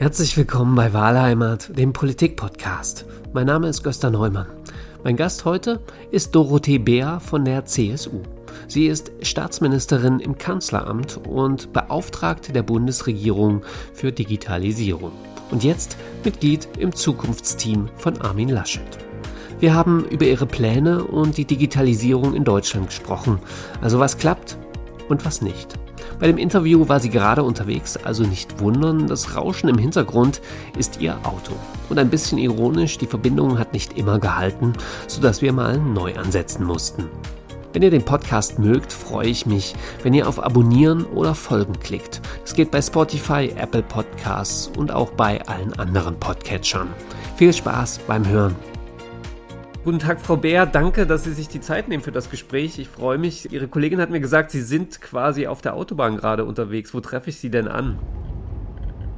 Herzlich 0.00 0.34
willkommen 0.34 0.76
bei 0.76 0.94
Wahlheimat, 0.94 1.76
dem 1.76 1.92
Politik-Podcast. 1.92 3.04
Mein 3.34 3.46
Name 3.46 3.68
ist 3.68 3.82
Gösta 3.82 4.08
Neumann. 4.08 4.46
Mein 5.04 5.14
Gast 5.14 5.44
heute 5.44 5.82
ist 6.10 6.34
Dorothee 6.34 6.78
Beer 6.78 7.20
von 7.20 7.44
der 7.44 7.66
CSU. 7.66 8.22
Sie 8.66 8.86
ist 8.86 9.12
Staatsministerin 9.20 10.18
im 10.18 10.38
Kanzleramt 10.38 11.20
und 11.28 11.74
Beauftragte 11.74 12.50
der 12.54 12.62
Bundesregierung 12.62 13.60
für 13.92 14.10
Digitalisierung. 14.10 15.12
Und 15.50 15.64
jetzt 15.64 15.98
Mitglied 16.24 16.66
im 16.78 16.94
Zukunftsteam 16.94 17.90
von 17.96 18.22
Armin 18.22 18.48
Laschet. 18.48 18.80
Wir 19.58 19.74
haben 19.74 20.06
über 20.06 20.24
ihre 20.24 20.46
Pläne 20.46 21.04
und 21.04 21.36
die 21.36 21.44
Digitalisierung 21.44 22.32
in 22.32 22.44
Deutschland 22.44 22.86
gesprochen. 22.86 23.38
Also 23.82 23.98
was 23.98 24.16
klappt 24.16 24.56
und 25.10 25.26
was 25.26 25.42
nicht. 25.42 25.78
Bei 26.20 26.26
dem 26.26 26.36
Interview 26.36 26.86
war 26.86 27.00
sie 27.00 27.08
gerade 27.08 27.42
unterwegs, 27.42 27.96
also 27.96 28.24
nicht 28.24 28.60
wundern, 28.60 29.06
das 29.06 29.34
Rauschen 29.34 29.70
im 29.70 29.78
Hintergrund 29.78 30.42
ist 30.78 31.00
ihr 31.00 31.16
Auto. 31.24 31.54
Und 31.88 31.98
ein 31.98 32.10
bisschen 32.10 32.36
ironisch, 32.36 32.98
die 32.98 33.06
Verbindung 33.06 33.58
hat 33.58 33.72
nicht 33.72 33.96
immer 33.96 34.18
gehalten, 34.18 34.74
sodass 35.06 35.40
wir 35.40 35.54
mal 35.54 35.78
neu 35.78 36.14
ansetzen 36.16 36.64
mussten. 36.64 37.06
Wenn 37.72 37.82
ihr 37.82 37.90
den 37.90 38.04
Podcast 38.04 38.58
mögt, 38.58 38.92
freue 38.92 39.28
ich 39.28 39.46
mich, 39.46 39.74
wenn 40.02 40.12
ihr 40.12 40.28
auf 40.28 40.42
Abonnieren 40.42 41.04
oder 41.06 41.34
Folgen 41.34 41.78
klickt. 41.80 42.20
Es 42.44 42.52
geht 42.52 42.70
bei 42.70 42.82
Spotify, 42.82 43.52
Apple 43.56 43.82
Podcasts 43.82 44.70
und 44.76 44.92
auch 44.92 45.12
bei 45.12 45.40
allen 45.46 45.72
anderen 45.78 46.18
Podcatchern. 46.20 46.88
Viel 47.36 47.54
Spaß 47.54 48.00
beim 48.06 48.28
Hören. 48.28 48.56
Guten 49.82 49.98
Tag, 49.98 50.20
Frau 50.20 50.36
Bär. 50.36 50.66
Danke, 50.66 51.06
dass 51.06 51.24
Sie 51.24 51.32
sich 51.32 51.48
die 51.48 51.62
Zeit 51.62 51.88
nehmen 51.88 52.02
für 52.02 52.12
das 52.12 52.28
Gespräch. 52.28 52.78
Ich 52.78 52.88
freue 52.88 53.16
mich. 53.16 53.50
Ihre 53.50 53.66
Kollegin 53.66 53.98
hat 53.98 54.10
mir 54.10 54.20
gesagt, 54.20 54.50
Sie 54.50 54.60
sind 54.60 55.00
quasi 55.00 55.46
auf 55.46 55.62
der 55.62 55.72
Autobahn 55.72 56.18
gerade 56.18 56.44
unterwegs. 56.44 56.92
Wo 56.92 57.00
treffe 57.00 57.30
ich 57.30 57.38
Sie 57.38 57.50
denn 57.50 57.66
an? 57.66 57.98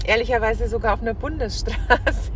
Ehrlicherweise 0.07 0.69
sogar 0.69 0.95
auf 0.95 1.03
einer 1.03 1.15
Bundesstraße. 1.15 2.31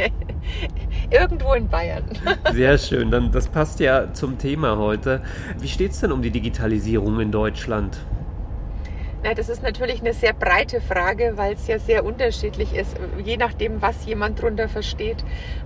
Irgendwo 1.10 1.52
in 1.52 1.68
Bayern. 1.68 2.02
Sehr 2.52 2.76
schön. 2.78 3.12
Dann, 3.12 3.30
das 3.30 3.46
passt 3.46 3.78
ja 3.78 4.12
zum 4.12 4.38
Thema 4.38 4.76
heute. 4.76 5.22
Wie 5.60 5.68
steht 5.68 5.92
es 5.92 6.00
denn 6.00 6.10
um 6.10 6.20
die 6.20 6.32
Digitalisierung 6.32 7.20
in 7.20 7.30
Deutschland? 7.30 7.96
Na, 9.26 9.34
das 9.34 9.48
ist 9.48 9.60
natürlich 9.60 10.02
eine 10.02 10.14
sehr 10.14 10.32
breite 10.32 10.80
Frage, 10.80 11.32
weil 11.34 11.54
es 11.54 11.66
ja 11.66 11.80
sehr 11.80 12.04
unterschiedlich 12.04 12.72
ist, 12.76 12.96
je 13.24 13.36
nachdem, 13.36 13.82
was 13.82 14.06
jemand 14.06 14.38
darunter 14.38 14.68
versteht. 14.68 15.16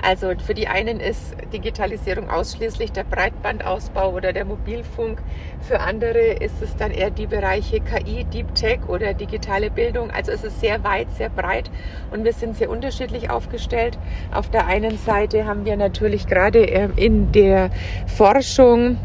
Also 0.01 0.33
für 0.39 0.55
die 0.55 0.67
einen 0.67 0.99
ist 0.99 1.37
Digitalisierung 1.53 2.31
ausschließlich 2.31 2.91
der 2.93 3.05
Breitbandausbau 3.05 4.15
oder 4.15 4.33
der 4.33 4.47
Mobilfunk. 4.47 5.21
Für 5.61 5.81
andere 5.81 6.39
ist 6.41 6.63
es 6.63 6.75
dann 6.77 6.91
eher 6.91 7.11
die 7.11 7.27
Bereiche 7.27 7.81
KI, 7.81 8.25
Deep 8.25 8.55
Tech 8.55 8.81
oder 8.89 9.13
digitale 9.13 9.71
Bildung. 9.71 10.11
Also 10.11 10.33
es 10.33 10.43
ist 10.43 10.59
sehr 10.59 10.83
weit, 10.83 11.09
sehr 11.19 11.29
breit 11.29 11.71
und 12.13 12.25
wir 12.25 12.33
sind 12.33 12.57
sehr 12.57 12.71
unterschiedlich 12.71 13.29
aufgestellt. 13.29 13.99
Auf 14.33 14.49
der 14.49 14.69
einen 14.69 14.97
Seite 14.97 15.45
haben 15.45 15.67
wir 15.67 15.77
natürlich 15.77 16.27
gerade 16.27 16.61
ähm, 16.61 16.95
in 16.97 17.31
der 17.33 17.69
Forschung 18.07 18.97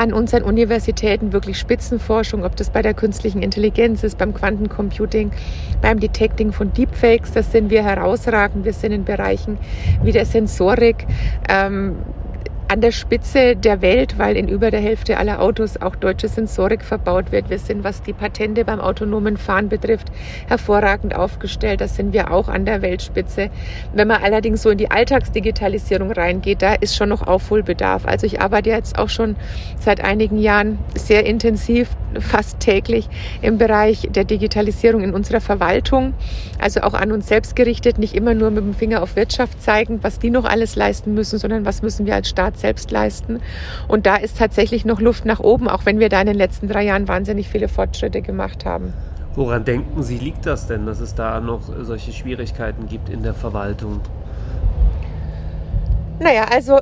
an 0.00 0.14
unseren 0.14 0.44
Universitäten 0.44 1.34
wirklich 1.34 1.58
Spitzenforschung, 1.58 2.42
ob 2.42 2.56
das 2.56 2.70
bei 2.70 2.80
der 2.80 2.94
künstlichen 2.94 3.42
Intelligenz 3.42 4.02
ist, 4.02 4.16
beim 4.16 4.32
Quantencomputing, 4.32 5.30
beim 5.82 6.00
Detecting 6.00 6.52
von 6.52 6.72
Deepfakes, 6.72 7.32
das 7.32 7.52
sind 7.52 7.68
wir 7.68 7.84
herausragend. 7.84 8.64
Wir 8.64 8.72
sind 8.72 8.92
in 8.92 9.04
Bereichen 9.04 9.58
wie 10.02 10.12
der 10.12 10.24
Sensorik, 10.24 11.06
ähm, 11.50 11.96
an 12.70 12.80
der 12.80 12.92
Spitze 12.92 13.56
der 13.56 13.82
Welt, 13.82 14.16
weil 14.16 14.36
in 14.36 14.46
über 14.46 14.70
der 14.70 14.78
Hälfte 14.78 15.16
aller 15.16 15.42
Autos 15.42 15.76
auch 15.76 15.96
deutsche 15.96 16.28
Sensorik 16.28 16.84
verbaut 16.84 17.32
wird. 17.32 17.50
Wir 17.50 17.58
sind, 17.58 17.82
was 17.82 18.00
die 18.00 18.12
Patente 18.12 18.64
beim 18.64 18.78
autonomen 18.78 19.38
Fahren 19.38 19.68
betrifft, 19.68 20.12
hervorragend 20.46 21.16
aufgestellt. 21.16 21.80
Da 21.80 21.88
sind 21.88 22.12
wir 22.12 22.30
auch 22.30 22.46
an 22.46 22.66
der 22.66 22.80
Weltspitze. 22.80 23.50
Wenn 23.92 24.06
man 24.06 24.22
allerdings 24.22 24.62
so 24.62 24.70
in 24.70 24.78
die 24.78 24.88
Alltagsdigitalisierung 24.88 26.12
reingeht, 26.12 26.62
da 26.62 26.74
ist 26.74 26.94
schon 26.94 27.08
noch 27.08 27.26
Aufholbedarf. 27.26 28.06
Also 28.06 28.24
ich 28.24 28.40
arbeite 28.40 28.70
jetzt 28.70 29.00
auch 29.00 29.08
schon 29.08 29.34
seit 29.80 30.04
einigen 30.04 30.38
Jahren 30.38 30.78
sehr 30.94 31.26
intensiv, 31.26 31.88
fast 32.20 32.60
täglich 32.60 33.08
im 33.42 33.58
Bereich 33.58 34.08
der 34.12 34.22
Digitalisierung 34.22 35.02
in 35.02 35.12
unserer 35.12 35.40
Verwaltung. 35.40 36.14
Also 36.60 36.82
auch 36.82 36.94
an 36.94 37.10
uns 37.10 37.26
selbst 37.26 37.56
gerichtet, 37.56 37.98
nicht 37.98 38.14
immer 38.14 38.34
nur 38.34 38.52
mit 38.52 38.62
dem 38.62 38.74
Finger 38.74 39.02
auf 39.02 39.16
Wirtschaft 39.16 39.60
zeigen, 39.60 39.98
was 40.02 40.20
die 40.20 40.30
noch 40.30 40.44
alles 40.44 40.76
leisten 40.76 41.14
müssen, 41.14 41.40
sondern 41.40 41.64
was 41.64 41.82
müssen 41.82 42.06
wir 42.06 42.14
als 42.14 42.28
Staat 42.28 42.59
selbst 42.60 42.90
leisten. 42.90 43.40
Und 43.88 44.06
da 44.06 44.16
ist 44.16 44.38
tatsächlich 44.38 44.84
noch 44.84 45.00
Luft 45.00 45.24
nach 45.24 45.40
oben, 45.40 45.68
auch 45.68 45.86
wenn 45.86 45.98
wir 45.98 46.08
da 46.08 46.20
in 46.20 46.26
den 46.26 46.36
letzten 46.36 46.68
drei 46.68 46.84
Jahren 46.84 47.08
wahnsinnig 47.08 47.48
viele 47.48 47.68
Fortschritte 47.68 48.22
gemacht 48.22 48.64
haben. 48.64 48.92
Woran 49.34 49.64
denken 49.64 50.02
Sie, 50.02 50.18
liegt 50.18 50.44
das 50.46 50.66
denn, 50.66 50.86
dass 50.86 51.00
es 51.00 51.14
da 51.14 51.40
noch 51.40 51.62
solche 51.82 52.12
Schwierigkeiten 52.12 52.86
gibt 52.88 53.08
in 53.08 53.22
der 53.22 53.34
Verwaltung? 53.34 54.00
Naja, 56.18 56.44
also 56.52 56.80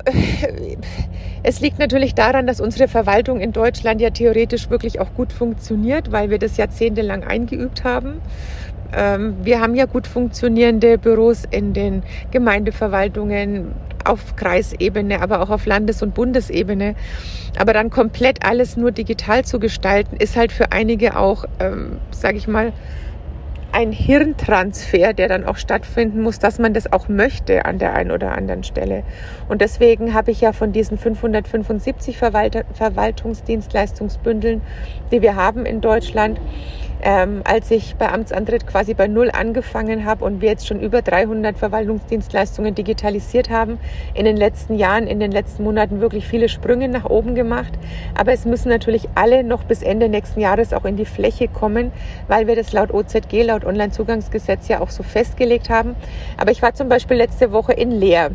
es 1.43 1.61
liegt 1.61 1.79
natürlich 1.79 2.13
daran, 2.15 2.45
dass 2.45 2.59
unsere 2.59 2.87
Verwaltung 2.87 3.39
in 3.39 3.53
Deutschland 3.53 4.01
ja 4.01 4.09
theoretisch 4.09 4.69
wirklich 4.69 4.99
auch 4.99 5.13
gut 5.13 5.31
funktioniert, 5.31 6.11
weil 6.11 6.29
wir 6.29 6.39
das 6.39 6.57
jahrzehntelang 6.57 7.23
eingeübt 7.23 7.83
haben. 7.83 8.21
Ähm, 8.91 9.37
wir 9.43 9.61
haben 9.61 9.75
ja 9.75 9.85
gut 9.85 10.07
funktionierende 10.07 10.97
Büros 10.97 11.43
in 11.51 11.73
den 11.73 12.03
Gemeindeverwaltungen 12.31 13.71
auf 14.09 14.35
Kreisebene, 14.35 15.21
aber 15.21 15.41
auch 15.41 15.49
auf 15.49 15.65
Landes- 15.65 16.01
und 16.01 16.13
Bundesebene. 16.13 16.95
Aber 17.57 17.73
dann 17.73 17.89
komplett 17.89 18.45
alles 18.45 18.75
nur 18.75 18.91
digital 18.91 19.45
zu 19.45 19.59
gestalten, 19.59 20.17
ist 20.17 20.35
halt 20.35 20.51
für 20.51 20.71
einige 20.71 21.17
auch, 21.17 21.45
ähm, 21.59 21.99
sage 22.11 22.37
ich 22.37 22.47
mal, 22.47 22.73
ein 23.71 23.91
Hirntransfer, 23.91 25.13
der 25.13 25.27
dann 25.27 25.45
auch 25.45 25.57
stattfinden 25.57 26.23
muss, 26.23 26.39
dass 26.39 26.57
man 26.57 26.73
das 26.73 26.91
auch 26.91 27.07
möchte 27.07 27.65
an 27.65 27.77
der 27.77 27.93
einen 27.93 28.11
oder 28.11 28.35
anderen 28.35 28.63
Stelle. 28.63 29.03
Und 29.47 29.61
deswegen 29.61 30.13
habe 30.13 30.31
ich 30.31 30.41
ja 30.41 30.53
von 30.53 30.71
diesen 30.71 30.97
575 30.97 32.17
Verwalt 32.17 32.65
Verwaltungsdienstleistungsbündeln, 32.73 34.61
die 35.11 35.21
wir 35.21 35.35
haben 35.35 35.65
in 35.65 35.81
Deutschland, 35.81 36.39
ähm, 37.01 37.41
als 37.45 37.71
ich 37.71 37.95
bei 37.95 38.11
Amtsantritt 38.11 38.67
quasi 38.67 38.93
bei 38.93 39.07
Null 39.07 39.29
angefangen 39.31 40.05
habe 40.05 40.25
und 40.25 40.41
wir 40.41 40.49
jetzt 40.49 40.67
schon 40.67 40.79
über 40.79 41.01
300 41.01 41.57
Verwaltungsdienstleistungen 41.57 42.75
digitalisiert 42.75 43.49
haben, 43.49 43.79
in 44.13 44.25
den 44.25 44.37
letzten 44.37 44.75
Jahren, 44.75 45.07
in 45.07 45.19
den 45.19 45.31
letzten 45.31 45.63
Monaten 45.63 46.01
wirklich 46.01 46.27
viele 46.27 46.49
Sprünge 46.49 46.89
nach 46.89 47.05
oben 47.05 47.35
gemacht. 47.35 47.73
Aber 48.17 48.33
es 48.33 48.45
müssen 48.45 48.69
natürlich 48.69 49.07
alle 49.15 49.43
noch 49.43 49.63
bis 49.63 49.81
Ende 49.81 50.09
nächsten 50.09 50.39
Jahres 50.39 50.73
auch 50.73 50.85
in 50.85 50.97
die 50.97 51.05
Fläche 51.05 51.47
kommen, 51.47 51.91
weil 52.27 52.47
wir 52.47 52.55
das 52.55 52.73
laut 52.73 52.93
OZG, 52.93 53.43
laut 53.43 53.65
Onlinezugangsgesetz 53.65 54.67
ja 54.67 54.81
auch 54.81 54.89
so 54.89 55.03
festgelegt 55.03 55.69
haben. 55.69 55.95
Aber 56.37 56.51
ich 56.51 56.61
war 56.61 56.73
zum 56.73 56.89
Beispiel 56.89 57.17
letzte 57.17 57.51
Woche 57.51 57.73
in 57.73 57.91
Leer 57.91 58.31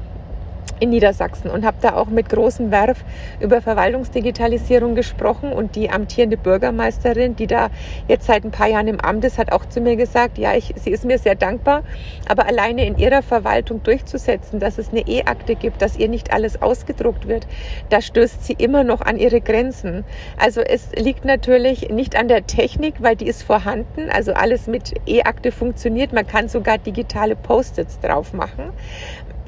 in 0.81 0.91
Niedersachsen 0.91 1.51
und 1.51 1.65
habe 1.65 1.77
da 1.81 1.95
auch 1.95 2.07
mit 2.07 2.29
großem 2.29 2.71
Werf 2.71 3.05
über 3.41 3.61
Verwaltungsdigitalisierung 3.63 4.95
gesprochen. 4.95 5.53
Und 5.53 5.77
die 5.77 5.91
amtierende 5.91 6.37
Bürgermeisterin, 6.37 7.37
die 7.37 7.47
da 7.47 7.69
jetzt 8.09 8.27
seit 8.27 8.45
ein 8.45 8.51
paar 8.51 8.69
Jahren 8.69 8.89
im 8.89 9.01
Amt 9.01 9.25
ist, 9.25 9.39
hat 9.39 9.53
auch 9.53 9.67
zu 9.67 9.81
mir 9.81 9.97
gesagt, 9.97 10.39
ja, 10.39 10.55
ich, 10.55 10.75
sie 10.77 10.91
ist 10.91 11.05
mir 11.05 11.19
sehr 11.19 11.35
dankbar, 11.35 11.83
aber 12.29 12.47
alleine 12.47 12.87
in 12.87 12.99
ihrer 12.99 13.23
Verwaltung 13.23 13.83
durchzusetzen, 13.83 14.61
dass 14.61 14.79
es 14.79 14.91
eine 14.91 15.07
E-Akte 15.07 15.55
gibt, 15.55 15.83
dass 15.83 15.97
ihr 15.97 16.09
nicht 16.09 16.33
alles 16.33 16.61
ausgedruckt 16.61 17.29
wird, 17.29 17.47
da 17.91 18.01
stößt 18.01 18.45
sie 18.45 18.55
immer 18.55 18.85
noch 18.85 19.01
an 19.01 19.17
ihre 19.17 19.41
Grenzen. 19.41 20.05
Also 20.39 20.61
es 20.61 20.91
liegt 20.97 21.25
natürlich 21.25 21.91
nicht 21.91 22.17
an 22.17 22.29
der 22.29 22.47
Technik, 22.47 22.95
weil 23.01 23.17
die 23.17 23.27
ist 23.27 23.43
vorhanden, 23.43 24.11
also 24.11 24.33
alles 24.33 24.67
mit 24.67 24.95
E-Akte 25.07 25.53
funktioniert, 25.53 26.13
man 26.13 26.27
kann 26.27 26.49
sogar 26.49 26.79
digitale 26.79 27.37
Post-its 27.37 28.01
drauf 28.01 28.33
machen, 28.33 28.73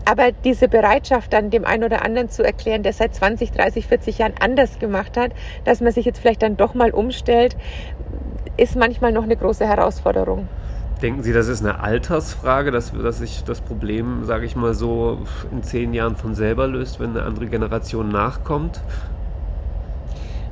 aber 0.07 0.33
diese 0.33 0.69
Bereitschaft 0.69 1.33
dann 1.33 1.51
dem 1.51 1.65
einen 1.65 1.85
oder 1.85 2.05
anderen 2.05 2.31
zu 2.31 2.45
erklären, 2.45 2.83
der 2.83 2.93
seit 2.93 3.15
20, 3.15 3.51
30, 3.51 3.87
40 3.87 4.19
Jahren 4.19 4.35
anders 4.41 4.79
gemacht 4.79 5.17
hat, 5.17 5.33
dass 5.65 5.81
man 5.81 5.93
sich 5.93 6.05
jetzt 6.05 6.21
vielleicht 6.21 6.43
dann 6.43 6.57
doch 6.57 6.75
mal 6.75 6.91
umstellt, 6.91 7.57
ist 8.57 8.77
manchmal 8.77 9.13
noch 9.13 9.25
eine 9.25 9.37
große 9.37 9.67
Herausforderung. 9.67 10.49
Denken 11.03 11.23
Sie, 11.23 11.35
das 11.35 11.49
ist 11.49 11.61
eine 11.61 11.81
Altersfrage, 11.81 12.71
dass, 12.71 12.93
dass 12.93 13.19
sich 13.19 13.45
das 13.45 13.61
Problem, 13.61 14.25
sage 14.25 14.47
ich 14.47 14.57
mal 14.57 14.73
so, 14.73 15.19
in 15.53 15.63
zehn 15.63 15.93
Jahren 15.93 16.17
von 16.17 16.35
selber 16.35 16.67
löst, 16.67 17.01
wenn 17.01 17.11
eine 17.11 17.23
andere 17.23 17.47
Generation 17.47 18.09
nachkommt? 18.09 18.81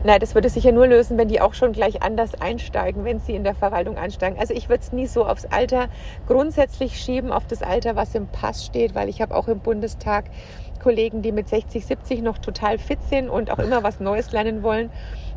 Nein, 0.06 0.20
das 0.20 0.34
würde 0.34 0.50
sich 0.50 0.64
ja 0.64 0.70
nur 0.70 0.86
lösen, 0.86 1.16
wenn 1.16 1.28
die 1.28 1.40
auch 1.40 1.54
schon 1.54 1.72
gleich 1.72 2.02
anders 2.02 2.34
einsteigen, 2.34 3.06
wenn 3.06 3.20
sie 3.20 3.34
in 3.34 3.42
der 3.42 3.54
Verwaltung 3.54 3.96
einsteigen. 3.96 4.38
Also 4.38 4.52
ich 4.52 4.68
würde 4.68 4.82
es 4.82 4.92
nie 4.92 5.06
so 5.06 5.24
aufs 5.24 5.46
Alter 5.46 5.88
grundsätzlich 6.26 6.98
schieben, 7.00 7.32
auf 7.32 7.46
das 7.46 7.62
Alter, 7.62 7.96
was 7.96 8.14
im 8.14 8.26
Pass 8.26 8.66
steht, 8.66 8.94
weil 8.94 9.08
ich 9.08 9.22
habe 9.22 9.34
auch 9.34 9.48
im 9.48 9.60
Bundestag 9.60 10.26
Kollegen, 10.80 11.22
die 11.22 11.32
mit 11.32 11.48
60, 11.48 11.84
70 11.84 12.22
noch 12.22 12.38
total 12.38 12.78
fit 12.78 12.98
sind 13.08 13.28
und 13.28 13.50
auch 13.50 13.58
immer 13.58 13.82
was 13.82 14.00
Neues 14.00 14.32
lernen 14.32 14.62
wollen. 14.62 14.90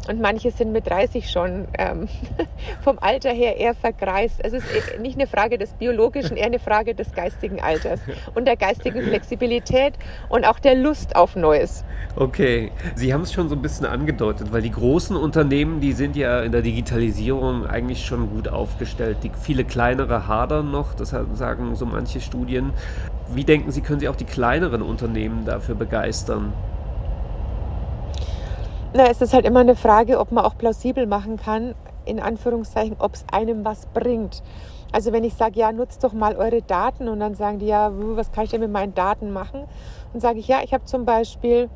und 0.07 0.21
manche 0.21 0.51
sind 0.51 0.71
mit 0.71 0.89
30 0.89 1.29
schon 1.29 1.67
ähm, 1.77 2.07
vom 2.81 2.97
Alter 2.99 3.31
her 3.31 3.57
eher 3.57 3.73
vergreist. 3.73 4.39
Es 4.43 4.53
ist 4.53 4.65
äh, 4.65 4.99
nicht 4.99 5.17
eine 5.17 5.27
Frage 5.27 5.57
des 5.57 5.71
biologischen, 5.73 6.37
eher 6.37 6.45
eine 6.45 6.59
Frage 6.59 6.95
des 6.95 7.11
geistigen 7.13 7.59
Alters 7.61 7.99
und 8.35 8.45
der 8.45 8.55
geistigen 8.55 9.01
Flexibilität 9.01 9.93
und 10.29 10.45
auch 10.45 10.59
der 10.59 10.75
Lust 10.75 11.15
auf 11.15 11.35
Neues. 11.35 11.83
Okay, 12.15 12.71
Sie 12.95 13.13
haben 13.13 13.21
es 13.21 13.33
schon 13.33 13.49
so 13.49 13.55
ein 13.55 13.61
bisschen 13.61 13.85
angedeutet, 13.85 14.51
weil 14.51 14.61
die 14.61 14.71
großen 14.71 15.15
Unternehmen, 15.15 15.81
die 15.81 15.93
sind 15.93 16.15
ja 16.15 16.41
in 16.41 16.51
der 16.51 16.61
Digitalisierung 16.61 17.65
eigentlich 17.65 18.05
schon 18.05 18.29
gut 18.29 18.47
aufgestellt. 18.47 19.17
Die 19.23 19.31
viele 19.41 19.65
kleinere 19.65 20.27
hadern 20.27 20.71
noch, 20.71 20.93
das 20.93 21.09
sagen 21.09 21.75
so 21.75 21.85
manche 21.85 22.21
Studien. 22.21 22.71
Wie 23.29 23.43
denken 23.43 23.71
Sie, 23.71 23.81
können 23.81 23.99
Sie 23.99 24.09
auch 24.09 24.15
die 24.15 24.25
kleineren 24.25 24.81
Unternehmen 24.81 25.45
dafür 25.45 25.75
begeistern? 25.75 26.53
Na, 28.93 29.07
es 29.07 29.21
ist 29.21 29.33
halt 29.33 29.45
immer 29.45 29.59
eine 29.59 29.75
Frage, 29.75 30.19
ob 30.19 30.31
man 30.31 30.45
auch 30.45 30.57
plausibel 30.57 31.07
machen 31.07 31.37
kann, 31.37 31.75
in 32.05 32.19
Anführungszeichen, 32.19 32.95
ob 32.99 33.15
es 33.15 33.25
einem 33.31 33.65
was 33.65 33.85
bringt. 33.87 34.41
Also 34.91 35.11
wenn 35.11 35.25
ich 35.25 35.33
sage, 35.33 35.59
ja, 35.59 35.71
nutzt 35.73 36.03
doch 36.03 36.13
mal 36.13 36.37
eure 36.37 36.61
Daten 36.61 37.09
und 37.09 37.19
dann 37.19 37.35
sagen 37.35 37.59
die, 37.59 37.67
ja, 37.67 37.91
was 37.93 38.31
kann 38.31 38.45
ich 38.45 38.51
denn 38.51 38.61
mit 38.61 38.71
meinen 38.71 38.93
Daten 38.93 39.31
machen? 39.31 39.65
Dann 40.13 40.21
sage 40.21 40.39
ich, 40.39 40.47
ja, 40.47 40.61
ich 40.63 40.73
habe 40.73 40.85
zum 40.85 41.03
Beispiel 41.03 41.69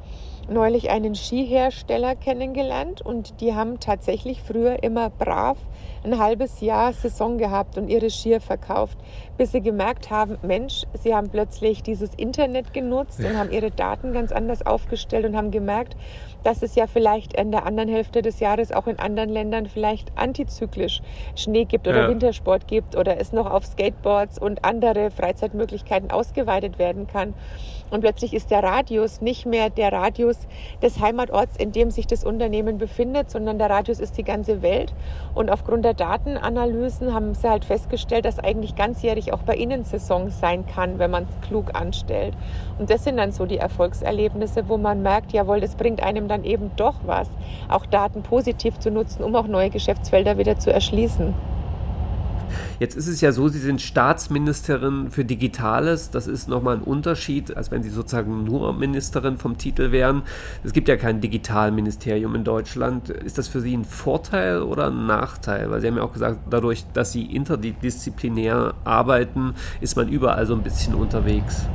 neulich 0.51 0.89
einen 0.89 1.15
Skihersteller 1.15 2.15
kennengelernt 2.15 3.01
und 3.01 3.41
die 3.41 3.55
haben 3.55 3.79
tatsächlich 3.79 4.41
früher 4.41 4.83
immer 4.83 5.09
brav 5.09 5.57
ein 6.03 6.17
halbes 6.17 6.61
Jahr 6.61 6.93
Saison 6.93 7.37
gehabt 7.37 7.77
und 7.77 7.87
ihre 7.87 8.09
Skier 8.09 8.41
verkauft, 8.41 8.97
bis 9.37 9.51
sie 9.51 9.61
gemerkt 9.61 10.09
haben, 10.09 10.37
Mensch, 10.41 10.83
sie 11.01 11.15
haben 11.15 11.29
plötzlich 11.29 11.83
dieses 11.83 12.13
Internet 12.15 12.73
genutzt 12.73 13.19
und 13.19 13.37
haben 13.37 13.51
ihre 13.51 13.71
Daten 13.71 14.13
ganz 14.13 14.31
anders 14.31 14.65
aufgestellt 14.65 15.25
und 15.25 15.35
haben 15.37 15.51
gemerkt, 15.51 15.95
dass 16.43 16.61
es 16.61 16.75
ja 16.75 16.87
vielleicht 16.87 17.33
in 17.33 17.51
der 17.51 17.65
anderen 17.65 17.89
Hälfte 17.89 18.21
des 18.21 18.39
Jahres 18.39 18.71
auch 18.71 18.87
in 18.87 18.99
anderen 18.99 19.29
Ländern 19.29 19.67
vielleicht 19.67 20.11
antizyklisch 20.17 21.01
Schnee 21.35 21.65
gibt 21.65 21.87
oder 21.87 22.03
ja. 22.03 22.09
Wintersport 22.09 22.67
gibt 22.67 22.95
oder 22.95 23.19
es 23.19 23.31
noch 23.31 23.49
auf 23.49 23.65
Skateboards 23.65 24.37
und 24.37 24.63
andere 24.63 25.11
Freizeitmöglichkeiten 25.11 26.11
ausgeweitet 26.11 26.79
werden 26.79 27.07
kann. 27.07 27.35
Und 27.91 28.01
plötzlich 28.01 28.33
ist 28.33 28.51
der 28.51 28.63
Radius 28.63 29.19
nicht 29.19 29.45
mehr 29.45 29.69
der 29.69 29.91
Radius 29.91 30.47
des 30.81 30.99
Heimatorts, 30.99 31.57
in 31.57 31.73
dem 31.73 31.91
sich 31.91 32.07
das 32.07 32.23
Unternehmen 32.23 32.77
befindet, 32.77 33.29
sondern 33.29 33.59
der 33.59 33.69
Radius 33.69 33.99
ist 33.99 34.17
die 34.17 34.23
ganze 34.23 34.61
Welt. 34.61 34.93
Und 35.33 35.51
aufgrund 35.51 35.83
der 35.83 35.93
Datenanalysen 35.93 37.13
haben 37.13 37.33
sie 37.33 37.49
halt 37.49 37.65
festgestellt, 37.65 38.23
dass 38.23 38.39
eigentlich 38.39 38.75
ganzjährig 38.75 39.33
auch 39.33 39.43
bei 39.43 39.55
ihnen 39.55 39.83
Saison 39.83 40.29
sein 40.29 40.65
kann, 40.65 40.99
wenn 40.99 41.11
man 41.11 41.23
es 41.23 41.41
klug 41.41 41.71
anstellt. 41.73 42.37
Und 42.77 42.89
das 42.89 43.03
sind 43.03 43.17
dann 43.17 43.33
so 43.33 43.45
die 43.45 43.57
Erfolgserlebnisse, 43.57 44.69
wo 44.69 44.77
man 44.77 45.01
merkt, 45.01 45.33
jawohl, 45.33 45.59
das 45.59 45.75
bringt 45.75 46.01
einem 46.01 46.29
dann 46.31 46.43
eben 46.43 46.71
doch 46.75 46.95
was, 47.05 47.29
auch 47.69 47.85
Daten 47.85 48.23
positiv 48.23 48.79
zu 48.79 48.89
nutzen, 48.89 49.23
um 49.23 49.35
auch 49.35 49.47
neue 49.47 49.69
Geschäftsfelder 49.69 50.37
wieder 50.37 50.57
zu 50.57 50.73
erschließen. 50.73 51.33
Jetzt 52.79 52.95
ist 52.95 53.07
es 53.07 53.21
ja 53.21 53.31
so, 53.31 53.47
Sie 53.47 53.59
sind 53.59 53.81
Staatsministerin 53.81 55.11
für 55.11 55.25
Digitales. 55.25 56.09
Das 56.09 56.27
ist 56.27 56.47
nochmal 56.47 56.77
ein 56.77 56.83
Unterschied, 56.83 57.55
als 57.55 57.71
wenn 57.71 57.83
Sie 57.83 57.89
sozusagen 57.89 58.43
nur 58.43 58.73
Ministerin 58.73 59.37
vom 59.37 59.57
Titel 59.57 59.91
wären. 59.91 60.23
Es 60.63 60.73
gibt 60.73 60.87
ja 60.87 60.97
kein 60.97 61.21
Digitalministerium 61.21 62.35
in 62.35 62.43
Deutschland. 62.43 63.09
Ist 63.09 63.37
das 63.37 63.47
für 63.47 63.61
Sie 63.61 63.75
ein 63.75 63.85
Vorteil 63.85 64.61
oder 64.61 64.87
ein 64.87 65.05
Nachteil? 65.05 65.69
Weil 65.69 65.81
Sie 65.81 65.87
haben 65.87 65.97
ja 65.97 66.03
auch 66.03 66.13
gesagt, 66.13 66.39
dadurch, 66.49 66.85
dass 66.93 67.11
Sie 67.11 67.23
interdisziplinär 67.23 68.73
arbeiten, 68.83 69.53
ist 69.79 69.95
man 69.95 70.09
überall 70.09 70.45
so 70.45 70.53
ein 70.53 70.63
bisschen 70.63 70.95
unterwegs. 70.95 71.67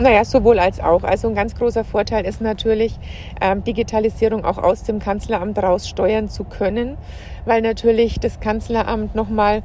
Naja, 0.00 0.24
sowohl 0.24 0.58
als 0.58 0.80
auch. 0.80 1.02
Also 1.02 1.28
ein 1.28 1.34
ganz 1.34 1.54
großer 1.54 1.84
Vorteil 1.84 2.24
ist 2.24 2.40
natürlich, 2.40 2.94
ähm, 3.42 3.62
Digitalisierung 3.64 4.46
auch 4.46 4.56
aus 4.56 4.82
dem 4.82 4.98
Kanzleramt 4.98 5.58
raus 5.58 5.86
steuern 5.86 6.30
zu 6.30 6.44
können, 6.44 6.96
weil 7.44 7.60
natürlich 7.60 8.18
das 8.18 8.40
Kanzleramt 8.40 9.14
nochmal 9.14 9.62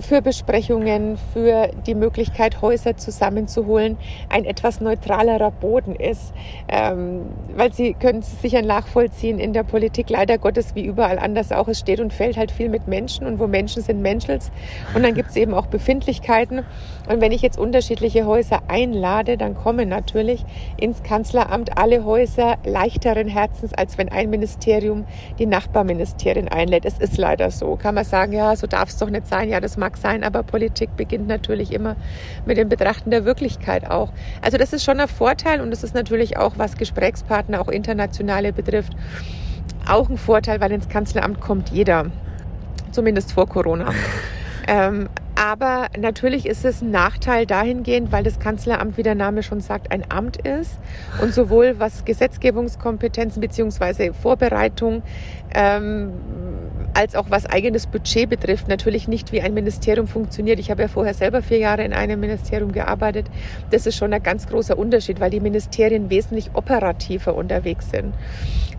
für 0.00 0.22
Besprechungen, 0.22 1.18
für 1.32 1.70
die 1.86 1.94
Möglichkeit, 1.94 2.62
Häuser 2.62 2.96
zusammenzuholen, 2.96 3.96
ein 4.28 4.44
etwas 4.44 4.80
neutralerer 4.80 5.50
Boden 5.50 5.94
ist. 5.94 6.32
Ähm, 6.68 7.22
weil 7.56 7.72
Sie 7.72 7.94
können 7.94 8.20
es 8.20 8.40
sicher 8.40 8.62
nachvollziehen 8.62 9.38
in 9.38 9.52
der 9.52 9.62
Politik, 9.62 10.10
leider 10.10 10.38
Gottes, 10.38 10.74
wie 10.74 10.84
überall 10.84 11.18
anders 11.18 11.52
auch. 11.52 11.68
Es 11.68 11.80
steht 11.80 12.00
und 12.00 12.12
fällt 12.12 12.36
halt 12.36 12.50
viel 12.50 12.68
mit 12.68 12.86
Menschen 12.86 13.26
und 13.26 13.38
wo 13.38 13.46
Menschen 13.46 13.82
sind 13.82 14.02
Menschels. 14.02 14.50
Und 14.94 15.02
dann 15.02 15.14
gibt 15.14 15.30
es 15.30 15.36
eben 15.36 15.54
auch 15.54 15.66
Befindlichkeiten. 15.66 16.64
Und 17.08 17.20
wenn 17.20 17.32
ich 17.32 17.42
jetzt 17.42 17.58
unterschiedliche 17.58 18.26
Häuser 18.26 18.60
einlade, 18.68 19.36
dann 19.36 19.54
kommen 19.54 19.88
natürlich 19.88 20.44
ins 20.76 21.02
Kanzleramt 21.02 21.78
alle 21.78 22.04
Häuser 22.04 22.58
leichteren 22.64 23.28
Herzens, 23.28 23.72
als 23.72 23.98
wenn 23.98 24.10
ein 24.10 24.30
Ministerium 24.30 25.06
die 25.38 25.46
Nachbarministerien 25.46 26.48
einlädt. 26.48 26.84
Es 26.84 26.98
ist 26.98 27.16
leider 27.16 27.50
so. 27.50 27.76
Kann 27.76 27.94
man 27.94 28.04
sagen, 28.04 28.32
ja, 28.32 28.54
so 28.56 28.66
darf 28.66 28.90
es 28.90 28.98
doch 28.98 29.10
nicht 29.10 29.26
sein. 29.26 29.37
Ja, 29.42 29.60
das 29.60 29.76
mag 29.76 29.96
sein, 29.96 30.24
aber 30.24 30.42
Politik 30.42 30.96
beginnt 30.96 31.28
natürlich 31.28 31.72
immer 31.72 31.96
mit 32.46 32.56
dem 32.56 32.68
Betrachten 32.68 33.10
der 33.10 33.24
Wirklichkeit 33.24 33.88
auch. 33.90 34.12
Also 34.42 34.58
das 34.58 34.72
ist 34.72 34.84
schon 34.84 35.00
ein 35.00 35.08
Vorteil 35.08 35.60
und 35.60 35.70
das 35.70 35.84
ist 35.84 35.94
natürlich 35.94 36.36
auch, 36.36 36.54
was 36.56 36.76
Gesprächspartner, 36.76 37.60
auch 37.60 37.68
internationale 37.68 38.52
betrifft, 38.52 38.92
auch 39.86 40.08
ein 40.08 40.18
Vorteil, 40.18 40.60
weil 40.60 40.72
ins 40.72 40.88
Kanzleramt 40.88 41.40
kommt 41.40 41.70
jeder. 41.70 42.06
Zumindest 42.92 43.32
vor 43.32 43.46
Corona. 43.48 43.92
ähm, 44.68 45.08
aber 45.38 45.86
natürlich 45.96 46.46
ist 46.46 46.64
es 46.64 46.82
ein 46.82 46.90
Nachteil 46.90 47.46
dahingehend, 47.46 48.10
weil 48.10 48.24
das 48.24 48.40
Kanzleramt, 48.40 48.96
wie 48.96 49.04
der 49.04 49.14
Name 49.14 49.44
schon 49.44 49.60
sagt, 49.60 49.92
ein 49.92 50.10
Amt 50.10 50.36
ist 50.38 50.80
und 51.22 51.32
sowohl 51.32 51.78
was 51.78 52.04
Gesetzgebungskompetenzen 52.04 53.40
beziehungsweise 53.40 54.12
Vorbereitung 54.12 55.04
ähm, 55.54 56.12
als 56.98 57.14
auch 57.14 57.26
was 57.30 57.46
eigenes 57.46 57.86
Budget 57.86 58.28
betrifft, 58.28 58.66
natürlich 58.66 59.06
nicht 59.06 59.30
wie 59.30 59.40
ein 59.40 59.54
Ministerium 59.54 60.08
funktioniert. 60.08 60.58
Ich 60.58 60.68
habe 60.68 60.82
ja 60.82 60.88
vorher 60.88 61.14
selber 61.14 61.42
vier 61.42 61.58
Jahre 61.58 61.84
in 61.84 61.92
einem 61.92 62.18
Ministerium 62.18 62.72
gearbeitet. 62.72 63.26
Das 63.70 63.86
ist 63.86 63.94
schon 63.94 64.12
ein 64.12 64.20
ganz 64.20 64.48
großer 64.48 64.76
Unterschied, 64.76 65.20
weil 65.20 65.30
die 65.30 65.38
Ministerien 65.38 66.10
wesentlich 66.10 66.50
operativer 66.54 67.36
unterwegs 67.36 67.92
sind. 67.92 68.14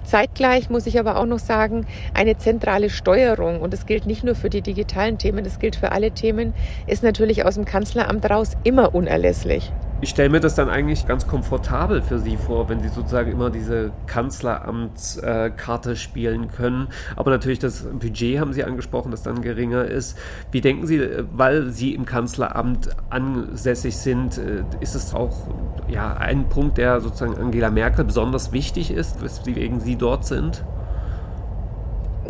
Zeitgleich 0.04 0.70
muss 0.70 0.86
ich 0.86 1.00
aber 1.00 1.16
auch 1.18 1.26
noch 1.26 1.40
sagen, 1.40 1.88
eine 2.14 2.38
zentrale 2.38 2.90
Steuerung, 2.90 3.62
und 3.62 3.72
das 3.72 3.86
gilt 3.86 4.06
nicht 4.06 4.26
nur 4.26 4.36
für 4.36 4.50
die 4.50 4.62
digitalen 4.62 5.18
Themen, 5.18 5.46
das 5.46 5.58
gilt 5.58 5.78
für 5.78 5.94
alle 5.94 6.12
Themen, 6.12 6.54
ist 6.88 7.04
natürlich 7.04 7.46
aus 7.46 7.56
dem 7.56 7.64
Kanzleramt 7.64 8.30
raus 8.30 8.58
immer 8.66 8.94
unerlässlich. 8.94 9.72
Ich 10.02 10.12
stelle 10.12 10.30
mir 10.30 10.40
das 10.40 10.56
dann 10.56 10.70
eigentlich 10.70 11.06
ganz 11.08 11.28
komfortabel 11.28 12.02
für 12.02 12.20
Sie 12.20 12.38
vor, 12.38 12.70
wenn 12.70 12.80
Sie 12.80 12.88
sozusagen 12.88 13.34
immer 13.34 13.50
diese 13.50 13.92
Kanzleramtskarte 14.08 15.98
spielen 15.98 16.50
können. 16.50 16.88
Aber 17.18 17.32
natürlich 17.32 17.60
das 17.60 17.84
Budget 17.84 18.40
haben 18.40 18.54
Sie 18.54 18.64
angesprochen, 18.64 19.12
das 19.12 19.24
dann 19.24 19.42
geringer 19.42 19.84
ist. 19.84 20.18
Wie 20.52 20.62
denken 20.62 20.88
Sie, 20.88 21.06
weil 21.34 21.72
Sie 21.72 21.94
im 21.94 22.06
Kanzleramt 22.06 22.92
ansässig 23.10 23.98
sind, 23.98 24.38
äh, 24.38 24.64
ist 24.80 24.96
es 24.96 25.14
auch 25.14 25.48
ja, 25.90 26.14
ein 26.14 26.48
Punkt, 26.48 26.78
der 26.78 27.02
sozusagen 27.02 27.38
Angela 27.38 27.70
Merkel 27.70 28.06
besonders 28.06 28.54
wichtig 28.54 28.92
ist, 28.92 29.22
weswegen 29.22 29.82
Sie 29.82 29.98
dort 29.98 30.26
sind? 30.26 30.64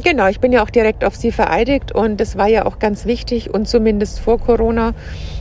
Genau, 0.02 0.28
ich 0.28 0.40
bin 0.40 0.54
ja 0.54 0.64
auch 0.64 0.70
direkt 0.70 1.04
auf 1.04 1.16
sie 1.16 1.32
vereidigt 1.32 1.92
und 1.92 2.22
das 2.22 2.38
war 2.38 2.48
ja 2.48 2.66
auch 2.66 2.80
ganz 2.80 3.06
wichtig 3.06 3.54
und 3.54 3.68
zumindest 3.68 4.20
vor 4.20 4.40
Corona 4.40 4.94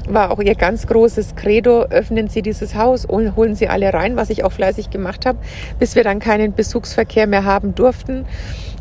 war 0.08 0.32
auch 0.32 0.40
ihr 0.40 0.56
ganz 0.56 0.86
großes 0.86 1.36
Credo, 1.36 1.82
öffnen 1.82 2.28
Sie 2.28 2.42
dieses 2.42 2.74
Haus 2.74 3.04
und 3.04 3.36
holen 3.36 3.54
Sie 3.54 3.68
alle 3.68 3.92
rein, 3.92 4.16
was 4.16 4.30
ich 4.30 4.42
auch 4.42 4.50
fleißig 4.50 4.90
gemacht 4.90 5.26
habe, 5.26 5.38
bis 5.78 5.94
wir 5.94 6.02
dann 6.02 6.18
keinen 6.18 6.54
Besuchsverkehr 6.54 7.26
mehr 7.28 7.44
haben 7.44 7.74
durften. 7.74 8.24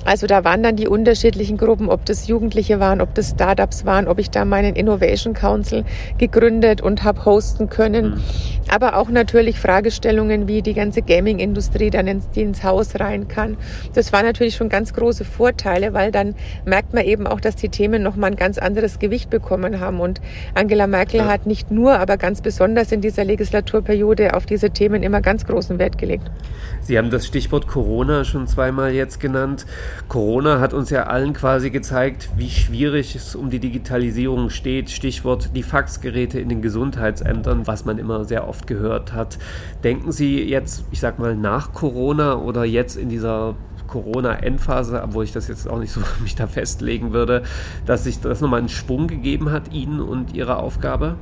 Also 0.08 0.26
da 0.26 0.46
waren 0.46 0.64
dann 0.64 0.78
die 0.78 0.88
unterschiedlichen 0.88 1.58
Gruppen, 1.58 1.90
ob 1.90 2.06
das 2.06 2.28
Jugendliche 2.28 2.80
waren, 2.80 3.02
ob 3.02 3.14
das 3.14 3.32
Startups 3.32 3.86
waren, 3.86 4.08
ob 4.08 4.20
ich 4.20 4.30
da 4.30 4.46
meinen 4.46 4.74
Innovation 4.74 5.34
Council 5.34 5.84
gegründet 6.18 6.80
und 6.80 7.04
habe 7.04 7.26
hosten 7.26 7.68
können. 7.68 8.12
Mhm. 8.12 8.22
Aber 8.70 8.96
auch 8.96 9.10
natürlich 9.10 9.60
Fragestellungen, 9.60 10.48
wie 10.48 10.62
die 10.62 10.74
ganze 10.74 11.02
Gaming-Industrie 11.02 11.90
dann 11.90 12.08
ins, 12.08 12.26
ins 12.36 12.64
Haus 12.64 12.98
rein 12.98 13.28
kann. 13.28 13.58
Das 13.96 14.14
waren 14.14 14.26
natürlich 14.26 14.56
schon 14.56 14.70
ganz 14.70 14.94
große 14.94 15.26
Vorteile, 15.26 15.94
weil 15.94 16.12
dann 16.12 16.36
merkt 16.64 16.94
man 16.94 17.04
eben 17.04 17.28
auch, 17.28 17.42
dass 17.42 17.58
die 17.58 17.68
Themen 17.68 18.02
nochmal 18.02 18.32
ein 18.32 18.38
ganz 18.38 18.58
anderes 18.58 19.00
Gewicht 19.00 19.30
bekommen 19.30 19.82
haben. 19.82 20.00
Und 20.00 20.22
Angela 20.56 20.88
Merkel 20.88 21.20
ja. 21.20 21.28
hat 21.28 21.46
nicht 21.46 21.70
nur, 21.70 22.00
aber 22.00 22.16
ganz 22.16 22.40
besonders 22.40 22.94
in 22.94 23.02
dieser 23.02 23.26
Legislaturperiode 23.26 24.36
auf 24.36 24.46
diese 24.46 24.70
Themen 24.70 25.04
immer 25.04 25.20
ganz 25.20 25.46
großen 25.46 25.80
Wert 25.80 25.98
gelegt. 25.98 26.32
Sie 26.80 26.98
haben 26.98 27.10
das 27.10 27.28
Stichwort 27.28 27.68
Corona 27.68 28.24
schon 28.24 28.48
zweimal 28.48 28.94
jetzt 28.94 29.20
genannt. 29.20 29.66
Corona 30.08 30.60
hat 30.60 30.74
uns 30.74 30.90
ja 30.90 31.04
allen 31.04 31.34
quasi 31.34 31.70
gezeigt, 31.70 32.30
wie 32.36 32.50
schwierig 32.50 33.16
es 33.16 33.36
um 33.36 33.50
die 33.50 33.60
Digitalisierung 33.60 34.50
steht. 34.50 34.90
Stichwort 34.90 35.56
die 35.56 35.64
Faxgeräte 35.64 36.40
in 36.40 36.50
den 36.50 36.62
Gesundheitsämtern, 36.62 37.68
was 37.68 37.86
man 37.86 37.98
immer 37.98 38.26
sehr 38.26 38.48
oft 38.48 38.68
gehört 38.68 39.14
hat. 39.14 39.38
Denken 39.84 40.12
Sie 40.12 40.42
jetzt, 40.44 40.86
ich 40.92 41.00
sag 41.00 41.20
mal, 41.20 41.36
nach 41.36 41.74
Corona 41.74 42.36
oder 42.36 42.64
jetzt 42.64 42.96
in 42.96 43.10
dieser 43.10 43.56
Corona-Endphase, 43.88 45.02
obwohl 45.02 45.24
ich 45.24 45.32
das 45.32 45.48
jetzt 45.48 45.70
auch 45.70 45.80
nicht 45.80 45.92
so 45.92 46.02
mich 46.22 46.36
da 46.36 46.48
festlegen 46.48 47.14
würde, 47.14 47.44
dass 47.86 48.04
sich 48.04 48.20
das 48.20 48.42
nochmal 48.42 48.60
einen 48.60 48.70
Schwung 48.70 49.08
gegeben 49.08 49.52
hat, 49.52 49.74
Ihnen 49.74 50.00
und 50.00 50.34
Ihrer 50.34 50.60
Aufgabe? 50.60 51.16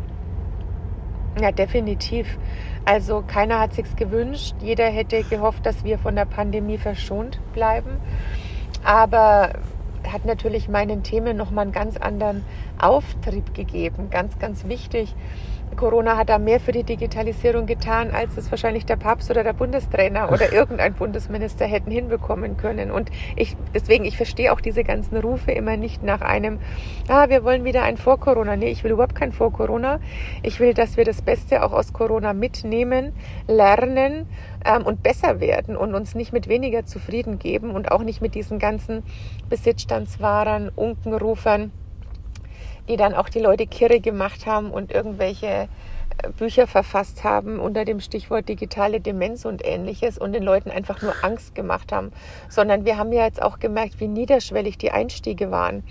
Ja, 1.41 1.51
definitiv. 1.51 2.38
Also 2.86 3.24
keiner 3.25 3.60
hat 3.60 3.74
sich's 3.74 3.96
gewünscht. 3.96 4.55
Jeder 4.62 4.86
hätte 4.86 5.24
gehofft, 5.24 5.65
dass 5.65 5.84
wir 5.84 5.98
von 5.98 6.15
der 6.15 6.25
Pandemie 6.25 6.77
verschont 6.77 7.39
bleiben. 7.53 7.98
Aber 8.86 9.54
hat 10.08 10.25
natürlich 10.25 10.70
meinen 10.70 11.04
Themen 11.04 11.36
nochmal 11.36 11.63
einen 11.63 11.72
ganz 11.72 11.98
anderen 11.98 12.44
Auftrieb 12.80 13.54
gegeben. 13.54 14.10
Ganz, 14.12 14.38
ganz 14.39 14.65
wichtig. 14.68 15.15
Corona 15.76 16.16
hat 16.16 16.30
da 16.30 16.40
mehr 16.40 16.60
für 16.60 16.72
die 16.72 16.84
Digitalisierung 16.84 17.66
getan, 17.66 18.12
als 18.12 18.38
es 18.38 18.50
wahrscheinlich 18.50 18.86
der 18.86 18.96
Papst 18.96 19.30
oder 19.30 19.44
der 19.44 19.54
Bundestrainer 19.54 20.32
oder 20.32 20.54
irgendein 20.54 20.94
Bundesminister 20.94 21.66
hätten 21.66 21.92
hinbekommen 21.92 22.58
können. 22.58 22.92
Und 22.92 23.12
ich, 23.36 23.58
deswegen, 23.74 24.06
ich 24.06 24.18
verstehe 24.18 24.54
auch 24.54 24.62
diese 24.62 24.84
ganzen 24.84 25.18
Rufe 25.18 25.52
immer 25.52 25.78
nicht 25.78 26.02
nach 26.04 26.22
einem, 26.22 26.60
ah, 27.08 27.30
wir 27.30 27.44
wollen 27.44 27.66
wieder 27.66 27.84
ein 27.84 27.98
Vor-Corona. 27.98 28.56
Nee, 28.56 28.70
ich 28.70 28.84
will 28.84 28.92
überhaupt 28.92 29.16
kein 29.16 29.34
Vor-Corona. 29.34 30.00
Ich 30.44 30.60
will, 30.60 30.74
dass 30.74 30.98
wir 30.98 31.04
das 31.04 31.22
Beste 31.22 31.64
auch 31.64 31.74
aus 31.74 31.94
Corona 31.94 32.34
mitnehmen, 32.34 33.14
lernen 33.48 34.28
ähm, 34.64 34.84
und 34.86 35.04
besser 35.04 35.40
werden 35.40 35.76
und 35.76 35.94
uns 35.94 36.16
nicht 36.16 36.32
mit 36.32 36.48
weniger 36.48 36.86
zufrieden 36.86 37.38
geben 37.38 37.72
und 37.72 37.92
auch 37.92 38.04
nicht 38.04 38.22
mit 38.22 38.36
diesen 38.36 38.60
ganzen 38.60 39.04
Besitzstandswahrern, 39.50 40.70
Unkenrufern 40.76 41.72
die 42.88 42.98
dann 42.98 43.13
auch 43.13 43.30
die 43.30 43.39
Leute 43.39 43.68
kirre 43.68 44.00
gemacht 44.00 44.46
haben 44.46 44.72
und 44.72 44.92
irgendwelche 44.92 45.48
äh, 45.48 46.30
Bücher 46.38 46.68
verfasst 46.68 47.24
haben 47.24 47.60
unter 47.60 47.86
dem 47.86 48.00
Stichwort 48.00 48.48
digitale 48.50 49.00
Demenz 49.00 49.46
und 49.46 49.65
ähnliches 49.65 50.18
und 50.18 50.34
den 50.34 50.44
Leuten 50.44 50.72
einfach 50.72 51.01
nur 51.01 51.13
Angst 51.24 51.56
gemacht 51.56 51.92
haben, 51.92 52.12
sondern 52.50 52.86
wir 52.86 52.98
haben 52.98 53.12
ja 53.12 53.25
jetzt 53.25 53.42
auch 53.42 53.60
gemerkt, 53.60 54.00
wie 54.00 54.08
niederschwellig 54.08 54.77
die 54.77 54.92
Einstiege 54.92 55.51
waren. 55.51 55.84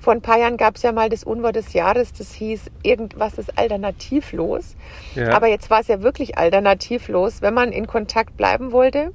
Vor 0.00 0.14
ein 0.14 0.22
paar 0.22 0.38
Jahren 0.38 0.56
gab 0.56 0.76
es 0.76 0.82
ja 0.82 0.92
mal 0.92 1.10
das 1.10 1.24
Unwort 1.24 1.56
des 1.56 1.74
Jahres, 1.74 2.14
das 2.14 2.32
hieß, 2.32 2.70
irgendwas 2.82 3.36
ist 3.36 3.58
alternativlos. 3.58 4.74
Ja. 5.14 5.34
Aber 5.34 5.46
jetzt 5.48 5.68
war 5.68 5.80
es 5.80 5.88
ja 5.88 6.00
wirklich 6.00 6.38
alternativlos, 6.38 7.42
wenn 7.42 7.52
man 7.52 7.70
in 7.70 7.86
Kontakt 7.86 8.36
bleiben 8.38 8.72
wollte 8.72 9.12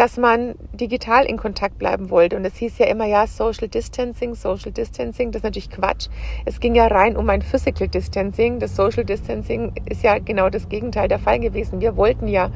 dass 0.00 0.16
man 0.16 0.54
digital 0.72 1.26
in 1.26 1.36
Kontakt 1.36 1.76
bleiben 1.76 2.08
wollte. 2.08 2.34
Und 2.34 2.46
es 2.46 2.56
hieß 2.56 2.78
ja 2.78 2.86
immer, 2.86 3.04
ja, 3.04 3.26
Social 3.26 3.68
Distancing, 3.68 4.34
Social 4.34 4.72
Distancing, 4.72 5.30
das 5.30 5.40
ist 5.40 5.44
natürlich 5.44 5.68
Quatsch. 5.68 6.08
Es 6.46 6.58
ging 6.58 6.74
ja 6.74 6.86
rein 6.86 7.18
um 7.18 7.28
ein 7.28 7.42
Physical 7.42 7.86
Distancing. 7.86 8.60
Das 8.60 8.74
Social 8.74 9.04
Distancing 9.04 9.74
ist 9.84 10.02
ja 10.02 10.18
genau 10.18 10.48
das 10.48 10.70
Gegenteil 10.70 11.08
der 11.08 11.18
Fall 11.18 11.38
gewesen. 11.38 11.82
Wir 11.82 11.98
wollten 11.98 12.28
ja 12.28 12.50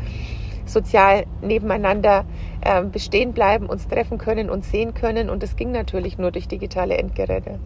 sozial 0.65 1.27
nebeneinander 1.43 2.25
äh, 2.63 2.83
bestehen 2.83 3.35
bleiben, 3.35 3.67
uns 3.67 3.89
treffen 3.89 4.17
können, 4.17 4.49
uns 4.49 4.71
sehen 4.71 4.95
können. 4.95 5.29
Und 5.29 5.43
das 5.43 5.55
ging 5.55 5.71
natürlich 5.71 6.17
nur 6.17 6.31
durch 6.31 6.49
digitale 6.49 6.97
Endgeräte. 6.97 7.61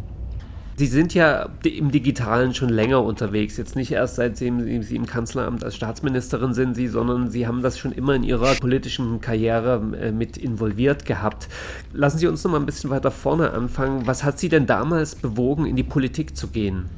Sie 0.78 0.86
sind 0.86 1.12
ja 1.12 1.48
im 1.64 1.90
Digitalen 1.90 2.54
schon 2.54 2.68
länger 2.68 3.02
unterwegs. 3.02 3.56
Jetzt 3.56 3.74
nicht 3.74 3.90
erst 3.90 4.14
seitdem 4.14 4.82
Sie 4.84 4.94
im 4.94 5.06
Kanzleramt 5.06 5.64
als 5.64 5.74
Staatsministerin 5.74 6.54
sind, 6.54 6.76
Sie, 6.76 6.86
sondern 6.86 7.30
Sie 7.30 7.48
haben 7.48 7.62
das 7.62 7.80
schon 7.80 7.90
immer 7.90 8.14
in 8.14 8.22
Ihrer 8.22 8.54
politischen 8.54 9.20
Karriere 9.20 9.82
äh, 10.00 10.12
mit 10.12 10.36
involviert 10.36 11.04
gehabt. 11.04 11.48
Lassen 11.92 12.18
Sie 12.18 12.28
uns 12.28 12.44
noch 12.44 12.52
mal 12.52 12.60
ein 12.60 12.66
bisschen 12.66 12.90
weiter 12.90 13.10
vorne 13.10 13.50
anfangen. 13.50 14.06
Was 14.06 14.22
hat 14.22 14.38
Sie 14.38 14.48
denn 14.48 14.66
damals 14.66 15.16
bewogen, 15.16 15.66
in 15.66 15.74
die 15.74 15.82
Politik 15.82 16.36
zu 16.36 16.46
gehen? 16.46 16.88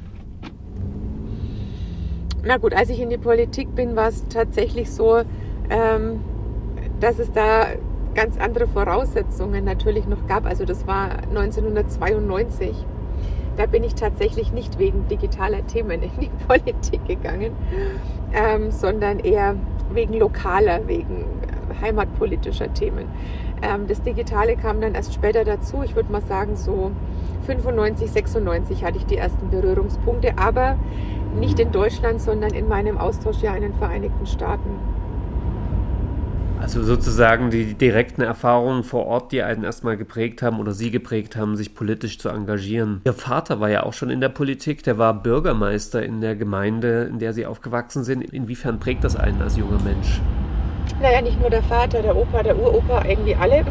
Na 2.45 2.57
gut, 2.57 2.75
als 2.75 2.89
ich 2.89 2.99
in 2.99 3.09
die 3.09 3.17
Politik 3.17 3.73
bin, 3.73 3.95
war 3.95 4.09
es 4.09 4.27
tatsächlich 4.27 4.91
so, 4.91 5.23
ähm, 5.71 6.19
dass 6.99 7.17
es 7.17 7.31
da 7.31 7.65
ganz 8.13 8.37
andere 8.37 8.67
Voraussetzungen 8.67 9.65
natürlich 9.65 10.05
noch 10.05 10.27
gab. 10.27 10.45
Also 10.45 10.65
das 10.65 10.85
war 10.85 11.23
1992 11.29 12.75
da 13.57 13.65
bin 13.65 13.83
ich 13.83 13.95
tatsächlich 13.95 14.53
nicht 14.53 14.79
wegen 14.79 15.07
digitaler 15.07 15.65
Themen 15.67 16.01
in 16.03 16.11
die 16.19 16.29
Politik 16.47 17.05
gegangen, 17.05 17.55
ähm, 18.33 18.71
sondern 18.71 19.19
eher 19.19 19.55
wegen 19.93 20.13
lokaler, 20.13 20.87
wegen 20.87 21.25
heimatpolitischer 21.81 22.73
Themen. 22.73 23.07
Ähm, 23.61 23.87
das 23.87 24.01
Digitale 24.01 24.55
kam 24.55 24.81
dann 24.81 24.95
erst 24.95 25.13
später 25.13 25.43
dazu. 25.43 25.83
Ich 25.83 25.95
würde 25.95 26.11
mal 26.11 26.21
sagen, 26.21 26.55
so 26.55 26.91
95, 27.45 28.11
96 28.11 28.83
hatte 28.83 28.97
ich 28.97 29.05
die 29.05 29.17
ersten 29.17 29.49
Berührungspunkte, 29.49 30.37
aber 30.37 30.75
nicht 31.35 31.59
in 31.59 31.71
Deutschland, 31.71 32.21
sondern 32.21 32.53
in 32.53 32.67
meinem 32.67 32.97
Austauschjahr 32.97 33.55
in 33.55 33.63
den 33.63 33.73
Vereinigten 33.73 34.25
Staaten. 34.25 34.79
Also 36.61 36.83
sozusagen 36.83 37.49
die 37.49 37.73
direkten 37.73 38.21
Erfahrungen 38.21 38.83
vor 38.83 39.07
Ort, 39.07 39.31
die 39.31 39.41
einen 39.41 39.63
erstmal 39.63 39.97
geprägt 39.97 40.43
haben 40.43 40.59
oder 40.59 40.73
Sie 40.73 40.91
geprägt 40.91 41.35
haben, 41.35 41.55
sich 41.55 41.73
politisch 41.73 42.19
zu 42.19 42.29
engagieren. 42.29 43.01
Ihr 43.03 43.13
Vater 43.13 43.59
war 43.59 43.69
ja 43.69 43.81
auch 43.81 43.93
schon 43.93 44.11
in 44.11 44.21
der 44.21 44.29
Politik, 44.29 44.83
der 44.83 44.99
war 44.99 45.15
Bürgermeister 45.15 46.03
in 46.03 46.21
der 46.21 46.35
Gemeinde, 46.35 47.09
in 47.09 47.17
der 47.17 47.33
Sie 47.33 47.47
aufgewachsen 47.47 48.03
sind. 48.03 48.21
Inwiefern 48.21 48.79
prägt 48.79 49.03
das 49.03 49.15
einen 49.15 49.41
als 49.41 49.57
junger 49.57 49.81
Mensch? 49.81 50.21
Naja, 51.01 51.21
nicht 51.21 51.39
nur 51.41 51.49
der 51.49 51.63
Vater, 51.63 52.03
der 52.03 52.15
Opa, 52.15 52.43
der 52.43 52.55
Uropa, 52.55 53.05
irgendwie 53.07 53.35
alle. 53.35 53.65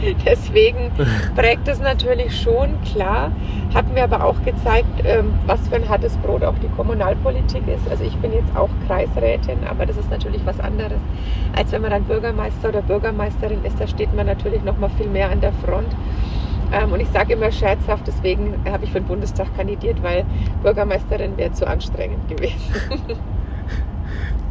Deswegen 0.26 0.90
prägt 1.34 1.68
es 1.68 1.80
natürlich 1.80 2.40
schon, 2.40 2.80
klar. 2.82 3.32
Hat 3.74 3.92
mir 3.92 4.04
aber 4.04 4.24
auch 4.24 4.42
gezeigt, 4.44 5.04
ähm, 5.04 5.34
was 5.46 5.66
für 5.68 5.76
ein 5.76 5.88
hartes 5.88 6.16
Brot 6.18 6.44
auch 6.44 6.54
die 6.62 6.68
Kommunalpolitik 6.68 7.62
ist. 7.68 7.88
Also 7.90 8.04
ich 8.04 8.16
bin 8.16 8.32
jetzt 8.32 8.56
auch 8.56 8.70
Kreisrätin, 8.86 9.58
aber 9.68 9.86
das 9.86 9.96
ist 9.96 10.10
natürlich 10.10 10.40
was 10.44 10.58
anderes, 10.60 10.98
als 11.56 11.72
wenn 11.72 11.82
man 11.82 11.90
dann 11.90 12.04
Bürgermeister 12.04 12.68
oder 12.68 12.82
Bürgermeisterin 12.82 13.64
ist. 13.64 13.80
Da 13.80 13.86
steht 13.86 14.14
man 14.14 14.26
natürlich 14.26 14.62
noch 14.62 14.78
mal 14.78 14.90
viel 14.90 15.08
mehr 15.08 15.30
an 15.30 15.40
der 15.40 15.52
Front. 15.52 15.88
Ähm, 16.72 16.92
und 16.92 17.00
ich 17.00 17.08
sage 17.08 17.34
immer 17.34 17.50
scherzhaft, 17.50 18.06
deswegen 18.06 18.54
habe 18.70 18.84
ich 18.84 18.92
für 18.92 19.00
den 19.00 19.06
Bundestag 19.06 19.54
kandidiert, 19.56 20.02
weil 20.02 20.24
Bürgermeisterin 20.62 21.36
wäre 21.36 21.52
zu 21.52 21.66
anstrengend 21.66 22.28
gewesen. 22.28 22.56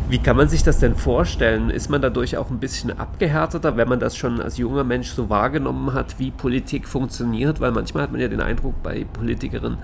Wie 0.08 0.20
kann 0.20 0.38
man 0.38 0.48
sich 0.48 0.62
das 0.62 0.78
denn 0.78 0.96
vorstellen? 0.96 1.72
Ist 1.72 1.90
man 1.90 2.00
dadurch 2.00 2.38
auch 2.38 2.52
ein 2.52 2.60
bisschen 2.60 3.00
abgehärteter, 3.00 3.76
wenn 3.76 3.90
man 3.90 4.00
das 4.00 4.16
schon 4.16 4.40
als 4.40 4.60
junger 4.60 4.84
Mensch 4.84 5.10
so 5.10 5.32
wahrgenommen 5.32 5.96
hat, 5.96 6.20
wie 6.20 6.30
Politik 6.30 6.88
funktioniert? 6.88 7.60
Weil 7.60 7.72
manchmal 7.72 8.04
hat 8.04 8.12
man 8.12 8.22
ja 8.22 8.28
den 8.28 8.40
Eindruck 8.40 8.76
bei 8.84 9.04
Politikerinnen 9.14 9.80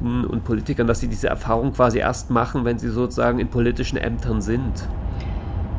und 0.00 0.44
Politikern, 0.44 0.86
dass 0.86 1.00
sie 1.00 1.08
diese 1.08 1.26
Erfahrung 1.26 1.72
quasi 1.72 1.98
erst 1.98 2.30
machen, 2.30 2.64
wenn 2.64 2.78
sie 2.78 2.88
sozusagen 2.88 3.40
in 3.40 3.48
politischen 3.48 3.98
Ämtern 3.98 4.40
sind. 4.40 4.88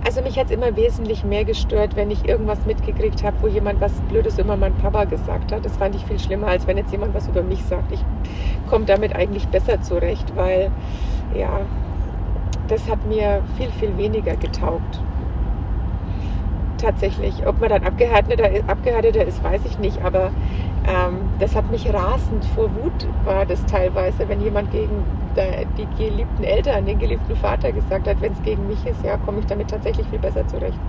Also 0.06 0.22
mich 0.22 0.38
hat 0.38 0.48
es 0.48 0.52
immer 0.52 0.76
wesentlich 0.76 1.24
mehr 1.24 1.46
gestört, 1.46 1.96
wenn 1.96 2.12
ich 2.12 2.26
irgendwas 2.26 2.60
mitgekriegt 2.66 3.24
habe, 3.24 3.38
wo 3.40 3.48
jemand 3.48 3.80
was 3.80 3.94
Blödes 4.10 4.38
über 4.38 4.58
meinen 4.58 4.76
Papa 4.76 5.06
gesagt 5.06 5.54
hat. 5.54 5.64
Das 5.64 5.78
fand 5.78 5.96
ich 5.96 6.06
viel 6.06 6.20
schlimmer, 6.20 6.48
als 6.48 6.68
wenn 6.68 6.76
jetzt 6.76 6.92
jemand 6.92 7.14
was 7.14 7.30
über 7.30 7.44
mich 7.44 7.64
sagt. 7.64 7.94
Ich 7.94 8.04
komme 8.70 8.84
damit 8.84 9.16
eigentlich 9.16 9.48
besser 9.48 9.82
zurecht, 9.82 10.36
weil 10.36 10.70
ja, 11.34 11.62
das 12.68 12.88
hat 12.90 13.06
mir 13.06 13.42
viel, 13.58 13.70
viel 13.72 13.98
weniger 13.98 14.36
getaugt. 14.36 15.02
Tatsächlich. 16.78 17.46
Ob 17.48 17.60
man 17.60 17.70
dann 17.70 17.84
abgehärteter, 17.84 18.50
abgehärteter 18.68 19.26
ist, 19.26 19.44
weiß 19.44 19.62
ich 19.66 19.80
nicht, 19.80 20.04
aber 20.04 20.32
ähm, 20.88 21.18
das 21.40 21.56
hat 21.56 21.72
mich 21.72 21.92
rasend 21.92 22.46
vor 22.54 22.70
Wut, 22.76 23.08
war 23.24 23.46
das 23.46 23.66
teilweise, 23.66 24.28
wenn 24.28 24.42
jemand 24.42 24.72
gegen 24.72 25.04
die 25.78 25.88
geliebten 26.02 26.44
Eltern, 26.44 26.86
den 26.86 26.98
geliebten 26.98 27.36
Vater 27.36 27.72
gesagt 27.72 28.08
hat, 28.08 28.22
wenn 28.22 28.32
es 28.32 28.42
gegen 28.44 28.68
mich 28.68 28.86
ist, 28.86 29.04
ja, 29.04 29.18
komme 29.18 29.40
ich 29.40 29.46
damit 29.46 29.70
tatsächlich 29.70 30.08
viel 30.08 30.20
besser 30.20 30.48
zurecht. 30.48 30.80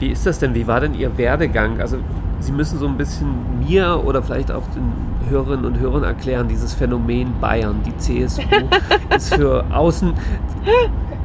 Wie 0.00 0.08
ist 0.08 0.26
das 0.26 0.38
denn? 0.38 0.54
Wie 0.54 0.66
war 0.66 0.80
denn 0.80 0.94
Ihr 0.94 1.16
Werdegang? 1.16 1.80
Also 1.80 1.98
Sie 2.40 2.52
müssen 2.52 2.78
so 2.78 2.88
ein 2.88 2.96
bisschen 2.96 3.60
mir 3.60 4.02
oder 4.04 4.22
vielleicht 4.22 4.50
auch 4.50 4.66
den 4.74 4.92
Hörerinnen 5.30 5.64
und 5.64 5.78
Hörern 5.78 6.02
erklären, 6.02 6.48
dieses 6.48 6.74
Phänomen 6.74 7.32
Bayern. 7.40 7.80
Die 7.86 7.96
CSU 7.96 8.42
ist 9.16 9.34
für 9.34 9.64
Außen 9.72 10.14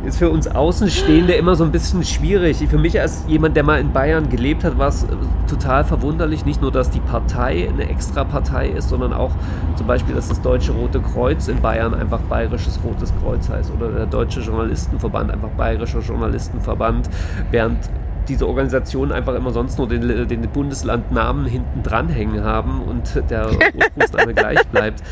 ist 0.05 0.17
für 0.17 0.29
uns 0.29 0.47
Außenstehende 0.47 1.33
immer 1.33 1.55
so 1.55 1.63
ein 1.63 1.71
bisschen 1.71 2.03
schwierig. 2.03 2.57
Für 2.69 2.77
mich 2.77 3.00
als 3.00 3.24
jemand, 3.27 3.55
der 3.55 3.63
mal 3.63 3.79
in 3.79 3.91
Bayern 3.91 4.29
gelebt 4.29 4.63
hat, 4.63 4.77
war 4.77 4.89
es 4.89 5.05
total 5.47 5.83
verwunderlich. 5.83 6.45
Nicht 6.45 6.62
nur, 6.62 6.71
dass 6.71 6.89
die 6.89 7.00
Partei 7.00 7.67
eine 7.67 7.89
extra 7.89 8.24
Partei 8.24 8.69
ist, 8.69 8.89
sondern 8.89 9.13
auch 9.13 9.31
zum 9.75 9.88
Beispiel, 9.88 10.15
dass 10.15 10.29
das 10.29 10.41
Deutsche 10.41 10.71
Rote 10.74 11.01
Kreuz 11.01 11.47
in 11.47 11.62
Bayern 11.62 11.93
einfach 11.93 12.19
Bayerisches 12.21 12.79
Rotes 12.83 13.13
Kreuz 13.21 13.50
heißt 13.50 13.71
oder 13.71 13.89
der 13.89 14.05
Deutsche 14.05 14.41
Journalistenverband 14.41 15.31
einfach 15.31 15.50
Bayerischer 15.50 16.00
Journalistenverband, 16.00 17.09
während 17.51 17.79
diese 18.25 18.48
Organisationen 18.48 19.12
einfach 19.12 19.36
immer 19.36 19.51
sonst 19.51 19.77
nur 19.77 19.88
den, 19.88 20.27
den 20.27 20.41
Bundeslandnamen 20.41 21.46
hinten 21.46 21.84
dranhängen 21.84 22.44
haben 22.44 22.82
und 22.82 23.24
der 23.29 23.50
Ursprungsname 23.74 24.34
gleich 24.36 24.65
bleibt. 24.67 25.03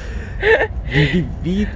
Wie, 0.90 1.14
wie, 1.14 1.28
wie, 1.44 1.68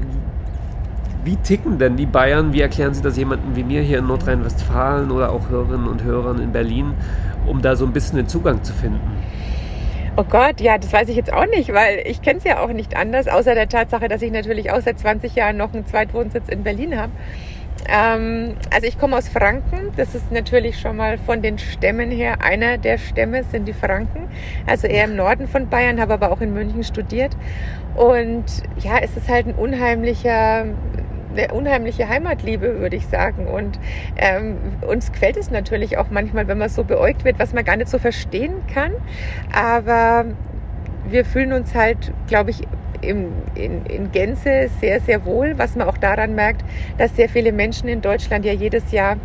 wie 1.24 1.36
ticken 1.38 1.78
denn 1.78 1.98
die 1.98 2.06
Bayern? 2.06 2.54
Wie 2.54 2.62
erklären 2.62 2.94
Sie 2.94 3.02
das 3.02 3.18
jemandem 3.18 3.56
wie 3.56 3.64
mir 3.64 3.82
hier 3.82 4.00
in 4.00 4.08
Nordrhein-Westfalen 4.08 5.12
oder 5.12 5.32
auch 5.32 5.50
Hörerinnen 5.50 5.88
und 5.88 6.04
Hörern 6.04 6.40
in 6.40 6.52
Berlin, 6.52 6.94
um 7.46 7.62
da 7.62 7.76
so 7.76 7.86
ein 7.86 7.94
bisschen 7.94 8.18
den 8.18 8.28
Zugang 8.28 8.64
zu 8.64 8.74
finden? 8.74 9.18
Oh 10.20 10.24
Gott, 10.24 10.62
ja, 10.62 10.80
das 10.80 10.92
weiß 10.92 11.10
ich 11.10 11.16
jetzt 11.16 11.32
auch 11.32 11.46
nicht, 11.46 11.72
weil 11.74 12.02
ich 12.06 12.24
kenne 12.24 12.40
es 12.40 12.44
ja 12.44 12.60
auch 12.60 12.74
nicht 12.74 12.98
anders, 12.98 13.28
außer 13.28 13.54
der 13.54 13.70
Tatsache, 13.70 14.08
dass 14.08 14.24
ich 14.24 14.32
natürlich 14.32 14.72
auch 14.72 14.82
seit 14.82 14.98
20 14.98 15.36
Jahren 15.36 15.58
noch 15.58 15.74
einen 15.74 15.86
Zweitwohnsitz 15.86 16.50
in 16.50 16.64
Berlin 16.64 17.00
habe. 17.00 17.12
Ähm, 17.88 18.56
also 18.74 18.88
ich 18.88 19.00
komme 19.00 19.18
aus 19.18 19.30
Franken. 19.30 19.92
Das 19.96 20.16
ist 20.16 20.32
natürlich 20.32 20.80
schon 20.80 20.98
mal 20.98 21.18
von 21.18 21.42
den 21.42 21.58
Stämmen 21.58 22.12
her 22.12 22.42
einer 22.42 22.78
der 22.78 22.98
Stämme 22.98 23.44
sind 23.44 23.68
die 23.68 23.74
Franken. 23.74 24.28
Also 24.66 24.88
eher 24.88 25.06
im 25.06 25.16
Norden 25.16 25.48
von 25.48 25.70
Bayern, 25.70 26.00
habe 26.00 26.14
aber 26.14 26.32
auch 26.32 26.42
in 26.42 26.54
München 26.54 26.84
studiert. 26.84 27.36
Und 27.96 28.46
ja, 28.80 29.00
es 29.02 29.16
ist 29.18 29.30
halt 29.30 29.48
ein 29.48 29.56
unheimlicher 29.56 30.66
eine 31.36 31.54
unheimliche 31.54 32.10
Heimatliebe, 32.10 32.80
würde 32.80 32.96
ich 32.96 33.08
sagen. 33.08 33.48
Und 33.48 33.80
ähm, 34.18 34.58
uns 34.88 35.12
gefällt 35.12 35.38
es 35.38 35.52
natürlich 35.52 35.98
auch 35.98 36.10
manchmal, 36.10 36.48
wenn 36.48 36.58
man 36.58 36.70
so 36.70 36.84
beäugt 36.84 37.26
wird, 37.26 37.40
was 37.40 37.54
man 37.54 37.64
gar 37.64 37.78
nicht 37.78 37.90
so 37.90 38.00
verstehen 38.00 38.54
kann. 38.74 38.92
Aber 39.54 40.26
wir 41.08 41.26
fühlen 41.26 41.54
uns 41.54 41.76
halt, 41.76 42.12
glaube 42.28 42.52
ich, 42.52 42.68
in, 43.02 43.32
in, 43.56 43.86
in 43.86 44.12
Gänze 44.12 44.70
sehr, 44.80 45.00
sehr 45.02 45.26
wohl, 45.26 45.58
was 45.58 45.76
man 45.76 45.88
auch 45.88 45.98
daran 45.98 46.36
merkt, 46.36 46.64
dass 46.98 47.16
sehr 47.16 47.30
viele 47.30 47.52
Menschen 47.52 47.90
in 47.90 48.02
Deutschland 48.02 48.46
ja 48.46 48.54
jedes 48.54 48.92
Jahr 48.92 49.18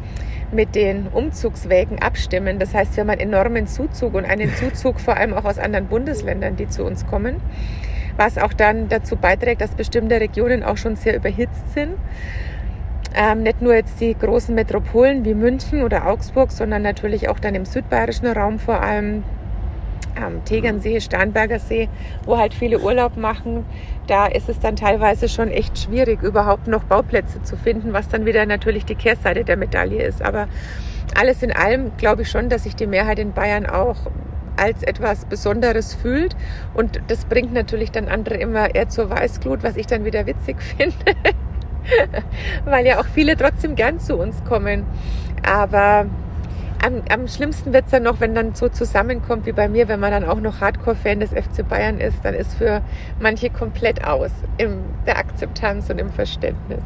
mit 0.53 0.75
den 0.75 1.09
Umzugswägen 1.09 1.99
abstimmen. 2.01 2.59
Das 2.59 2.75
heißt, 2.75 2.97
wir 2.97 3.03
haben 3.03 3.11
einen 3.11 3.21
enormen 3.21 3.67
Zuzug 3.67 4.15
und 4.15 4.25
einen 4.25 4.55
Zuzug 4.55 5.01
vor 5.01 5.17
allem 5.17 5.35
auch 5.35 5.45
aus 5.45 5.59
anderen 5.59 5.87
Bundesländern, 5.87 6.57
die 6.57 6.69
zu 6.69 6.85
uns 6.85 7.07
kommen, 7.07 7.37
was 8.17 8.39
auch 8.39 8.53
dann 8.53 8.89
dazu 8.89 9.17
beiträgt, 9.17 9.61
dass 9.61 9.71
bestimmte 9.75 10.21
Regionen 10.21 10.63
auch 10.63 10.77
schon 10.77 10.97
sehr 10.97 11.17
überhitzt 11.17 11.73
sind. 11.73 11.95
Ähm, 13.15 13.43
nicht 13.43 13.61
nur 13.61 13.75
jetzt 13.75 14.01
die 14.01 14.15
großen 14.15 14.55
Metropolen 14.55 15.25
wie 15.25 15.35
München 15.35 15.83
oder 15.83 16.07
Augsburg, 16.07 16.51
sondern 16.51 16.83
natürlich 16.83 17.29
auch 17.29 17.39
dann 17.39 17.55
im 17.55 17.67
südbayerischen 17.67 18.27
Raum 18.27 18.59
vor 18.59 18.81
allem 18.81 19.23
am 20.23 20.45
Tegernsee, 20.45 21.01
Starnberger 21.01 21.59
See, 21.59 21.89
wo 22.25 22.39
halt 22.39 22.55
viele 22.55 22.81
Urlaub 22.81 23.17
machen, 23.17 23.65
da 24.07 24.27
ist 24.27 24.49
es 24.49 24.59
dann 24.61 24.77
teilweise 24.77 25.29
schon 25.29 25.49
echt 25.49 25.79
schwierig, 25.79 26.23
überhaupt 26.23 26.67
noch 26.67 26.85
Bauplätze 26.85 27.43
zu 27.43 27.57
finden, 27.57 27.93
was 27.93 28.09
dann 28.09 28.27
wieder 28.27 28.47
natürlich 28.47 28.85
die 28.85 28.95
Kehrseite 28.95 29.45
der 29.45 29.57
Medaille 29.57 30.03
ist. 30.03 30.23
Aber 30.23 30.49
alles 31.15 31.43
in 31.43 31.53
allem 31.53 31.97
glaube 31.97 32.23
ich 32.23 32.31
schon, 32.31 32.49
dass 32.49 32.65
sich 32.65 32.75
die 32.75 32.87
Mehrheit 32.87 33.19
in 33.19 33.33
Bayern 33.33 33.67
auch 33.67 33.97
als 34.57 34.83
etwas 34.83 35.25
Besonderes 35.25 35.95
fühlt. 35.95 36.37
Und 36.75 37.01
das 37.09 37.25
bringt 37.25 37.53
natürlich 37.53 37.91
dann 37.91 38.09
andere 38.09 38.37
immer 38.37 38.75
eher 38.75 38.89
zur 38.89 39.11
Weißglut, 39.11 39.63
was 39.63 39.77
ich 39.77 39.87
dann 39.87 40.05
wieder 40.05 40.27
witzig 40.27 40.57
finde. 40.77 40.97
Weil 42.65 42.87
ja 42.87 43.01
auch 43.01 43.07
viele 43.07 43.37
trotzdem 43.37 43.75
gern 43.75 43.99
zu 43.99 44.17
uns 44.17 44.43
kommen. 44.45 44.85
Aber 45.45 46.07
am, 46.83 47.03
am 47.11 47.29
schlimmsten 47.29 47.73
wird 47.73 47.87
es 47.87 47.93
dann 47.93 48.03
noch, 48.03 48.21
wenn 48.21 48.35
dann 48.35 48.55
so 48.55 48.69
zusammenkommt 48.69 49.47
wie 49.47 49.53
bei 49.53 49.69
mir, 49.69 49.89
wenn 49.89 50.01
man 50.01 50.11
dann 50.11 50.25
auch 50.25 50.41
noch 50.41 50.61
Hardcore-Fan 50.61 51.21
des 51.21 51.31
FC 51.31 51.67
Bayern 51.67 51.99
ist, 51.99 52.25
dann 52.25 52.35
ist 52.35 52.55
für 52.55 52.83
manche 53.21 53.51
komplett 53.51 54.05
aus 54.05 54.31
in 54.59 54.81
der 55.07 55.19
Akzeptanz 55.19 55.89
und 55.91 56.01
im 56.01 56.11
Verständnis. 56.11 56.81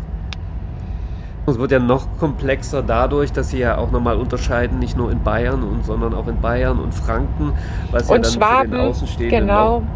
Es 1.48 1.58
wird 1.58 1.70
ja 1.70 1.78
noch 1.78 2.18
komplexer 2.18 2.82
dadurch, 2.82 3.32
dass 3.32 3.50
sie 3.50 3.58
ja 3.58 3.78
auch 3.78 3.92
nochmal 3.92 4.16
unterscheiden, 4.16 4.80
nicht 4.80 4.96
nur 4.96 5.12
in 5.12 5.22
Bayern, 5.22 5.62
und, 5.62 5.84
sondern 5.84 6.12
auch 6.12 6.26
in 6.26 6.40
Bayern 6.40 6.80
und 6.80 6.92
Franken, 6.92 7.52
was 7.92 8.10
und 8.10 8.16
ja 8.16 8.22
dann 8.22 8.32
Schwaben, 8.32 8.70
für 8.70 8.76
den 8.76 8.80
Außenstehenden 8.80 9.40
genau. 9.40 9.80
Noch 9.80 9.86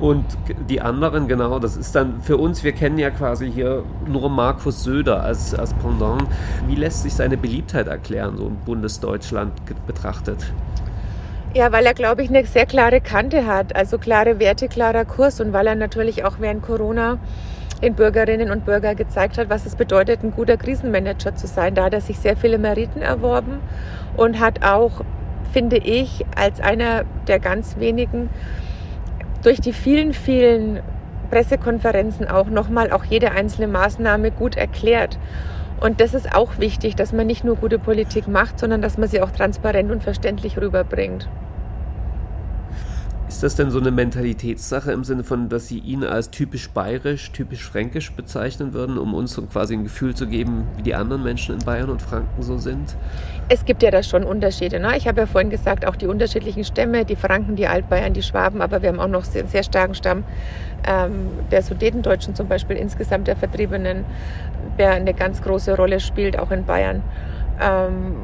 und 0.00 0.24
die 0.68 0.80
anderen, 0.80 1.28
genau, 1.28 1.58
das 1.58 1.76
ist 1.76 1.94
dann 1.94 2.20
für 2.22 2.36
uns, 2.36 2.64
wir 2.64 2.72
kennen 2.72 2.98
ja 2.98 3.10
quasi 3.10 3.50
hier 3.50 3.84
nur 4.06 4.30
Markus 4.30 4.82
Söder 4.82 5.22
als, 5.22 5.54
als 5.54 5.74
Pendant. 5.74 6.22
Wie 6.66 6.74
lässt 6.74 7.02
sich 7.02 7.14
seine 7.14 7.36
Beliebtheit 7.36 7.86
erklären, 7.86 8.36
so 8.36 8.46
im 8.46 8.56
Bundesdeutschland 8.56 9.52
betrachtet? 9.86 10.52
Ja, 11.54 11.72
weil 11.72 11.84
er, 11.84 11.94
glaube 11.94 12.22
ich, 12.22 12.30
eine 12.30 12.46
sehr 12.46 12.64
klare 12.64 13.00
Kante 13.00 13.44
hat, 13.44 13.74
also 13.74 13.98
klare 13.98 14.38
Werte, 14.38 14.68
klarer 14.68 15.04
Kurs 15.04 15.40
und 15.40 15.52
weil 15.52 15.66
er 15.66 15.74
natürlich 15.74 16.24
auch 16.24 16.36
während 16.38 16.62
Corona 16.62 17.18
den 17.82 17.94
Bürgerinnen 17.94 18.50
und 18.50 18.64
Bürgern 18.64 18.96
gezeigt 18.96 19.36
hat, 19.38 19.50
was 19.50 19.66
es 19.66 19.74
bedeutet, 19.74 20.22
ein 20.22 20.32
guter 20.32 20.56
Krisenmanager 20.56 21.34
zu 21.34 21.46
sein. 21.46 21.74
Da 21.74 21.84
hat 21.84 21.94
er 21.94 22.00
sich 22.00 22.18
sehr 22.18 22.36
viele 22.36 22.58
Meriten 22.58 23.02
erworben 23.02 23.58
und 24.16 24.38
hat 24.38 24.64
auch, 24.64 25.02
finde 25.52 25.78
ich, 25.78 26.24
als 26.36 26.60
einer 26.60 27.04
der 27.26 27.38
ganz 27.38 27.78
wenigen 27.78 28.30
durch 29.42 29.60
die 29.60 29.72
vielen, 29.72 30.12
vielen 30.12 30.80
Pressekonferenzen 31.30 32.28
auch 32.28 32.46
nochmal 32.46 32.90
auch 32.92 33.04
jede 33.04 33.32
einzelne 33.32 33.68
Maßnahme 33.68 34.30
gut 34.30 34.56
erklärt. 34.56 35.18
Und 35.80 36.00
das 36.00 36.12
ist 36.12 36.34
auch 36.34 36.58
wichtig, 36.58 36.96
dass 36.96 37.12
man 37.12 37.26
nicht 37.26 37.44
nur 37.44 37.56
gute 37.56 37.78
Politik 37.78 38.28
macht, 38.28 38.58
sondern 38.58 38.82
dass 38.82 38.98
man 38.98 39.08
sie 39.08 39.22
auch 39.22 39.30
transparent 39.30 39.90
und 39.90 40.02
verständlich 40.02 40.58
rüberbringt. 40.58 41.28
Ist 43.30 43.44
das 43.44 43.54
denn 43.54 43.70
so 43.70 43.78
eine 43.78 43.92
Mentalitätssache 43.92 44.90
im 44.90 45.04
Sinne 45.04 45.22
von, 45.22 45.48
dass 45.48 45.68
Sie 45.68 45.78
ihn 45.78 46.02
als 46.02 46.30
typisch 46.30 46.68
bayerisch, 46.68 47.30
typisch 47.30 47.62
fränkisch 47.62 48.10
bezeichnen 48.10 48.72
würden, 48.72 48.98
um 48.98 49.14
uns 49.14 49.34
so 49.34 49.42
quasi 49.42 49.74
ein 49.74 49.84
Gefühl 49.84 50.16
zu 50.16 50.26
geben, 50.26 50.66
wie 50.76 50.82
die 50.82 50.96
anderen 50.96 51.22
Menschen 51.22 51.54
in 51.54 51.64
Bayern 51.64 51.90
und 51.90 52.02
Franken 52.02 52.42
so 52.42 52.58
sind? 52.58 52.96
Es 53.48 53.64
gibt 53.64 53.84
ja 53.84 53.92
da 53.92 54.02
schon 54.02 54.24
Unterschiede. 54.24 54.80
Ne? 54.80 54.96
Ich 54.96 55.06
habe 55.06 55.20
ja 55.20 55.26
vorhin 55.26 55.48
gesagt, 55.48 55.86
auch 55.86 55.94
die 55.94 56.08
unterschiedlichen 56.08 56.64
Stämme, 56.64 57.04
die 57.04 57.14
Franken, 57.14 57.54
die 57.54 57.68
Altbayern, 57.68 58.14
die 58.14 58.22
Schwaben, 58.22 58.60
aber 58.60 58.82
wir 58.82 58.88
haben 58.88 58.98
auch 58.98 59.06
noch 59.06 59.24
einen 59.32 59.46
sehr 59.46 59.62
starken 59.62 59.94
Stamm 59.94 60.24
ähm, 60.88 61.28
der 61.52 61.62
Sudetendeutschen 61.62 62.34
zum 62.34 62.48
Beispiel, 62.48 62.78
insgesamt 62.78 63.28
der 63.28 63.36
Vertriebenen, 63.36 64.06
der 64.76 64.90
eine 64.90 65.14
ganz 65.14 65.40
große 65.40 65.76
Rolle 65.76 66.00
spielt, 66.00 66.36
auch 66.36 66.50
in 66.50 66.64
Bayern. 66.64 67.00
Ähm, 67.60 68.16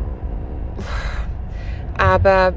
aber 1.97 2.55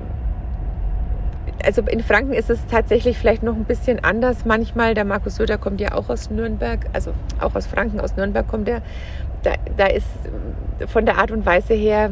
also 1.66 1.82
in 1.82 2.02
Franken 2.02 2.34
ist 2.34 2.50
es 2.50 2.60
tatsächlich 2.68 3.18
vielleicht 3.18 3.44
noch 3.44 3.56
ein 3.56 3.66
bisschen 3.66 4.04
anders 4.04 4.46
manchmal. 4.46 4.94
Der 4.94 5.06
Markus 5.06 5.36
Söder 5.36 5.58
kommt 5.58 5.82
ja 5.82 5.94
auch 5.94 6.10
aus 6.10 6.30
Nürnberg, 6.30 6.86
also 6.94 7.14
auch 7.40 7.56
aus 7.56 7.68
Franken, 7.68 8.00
aus 8.00 8.16
Nürnberg 8.16 8.48
kommt 8.48 8.68
er. 8.70 8.82
Da, 9.44 9.54
da 9.78 9.88
ist 9.88 10.08
von 10.88 11.06
der 11.06 11.18
Art 11.18 11.32
und 11.32 11.46
Weise 11.46 11.74
her, 11.74 12.12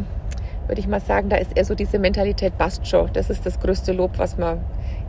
würde 0.67 0.79
ich 0.79 0.87
mal 0.87 0.99
sagen, 0.99 1.29
da 1.29 1.37
ist 1.37 1.55
eher 1.55 1.65
so 1.65 1.75
diese 1.75 1.99
Mentalität 1.99 2.53
schon. 2.83 3.09
Das 3.13 3.29
ist 3.29 3.45
das 3.45 3.59
größte 3.59 3.93
Lob, 3.93 4.11
was 4.17 4.37
man 4.37 4.59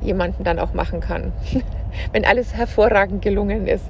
jemanden 0.01 0.45
dann 0.45 0.59
auch 0.59 0.75
machen 0.75 1.01
kann, 1.01 1.33
wenn 2.13 2.25
alles 2.25 2.55
hervorragend 2.55 3.23
gelungen 3.23 3.67
ist. 3.67 3.85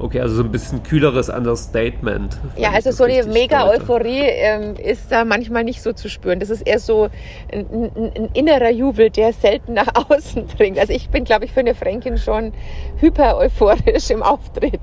Okay, 0.00 0.20
also 0.20 0.36
so 0.36 0.42
ein 0.44 0.52
bisschen 0.52 0.82
kühleres 0.82 1.28
Understatement. 1.28 2.38
Ja, 2.56 2.70
also 2.70 2.92
so 2.92 3.04
eine 3.04 3.24
mega 3.24 3.68
Euphorie 3.68 4.22
ähm, 4.22 4.76
ist 4.76 5.10
da 5.10 5.24
manchmal 5.24 5.64
nicht 5.64 5.82
so 5.82 5.92
zu 5.92 6.08
spüren. 6.08 6.38
Das 6.38 6.50
ist 6.50 6.62
eher 6.62 6.78
so 6.78 7.08
ein, 7.52 7.66
ein, 7.70 8.12
ein, 8.14 8.28
innerer 8.34 8.70
Jubel, 8.70 9.10
der 9.10 9.32
selten 9.32 9.74
nach 9.74 9.88
außen 10.08 10.46
dringt. 10.56 10.78
Also 10.78 10.92
ich 10.92 11.08
bin, 11.08 11.24
glaube 11.24 11.44
ich, 11.44 11.52
für 11.52 11.60
eine 11.60 11.74
Fränkin 11.74 12.16
schon 12.18 12.52
hyper 13.00 13.36
euphorisch 13.38 14.10
im 14.10 14.22
Auftritt. 14.22 14.80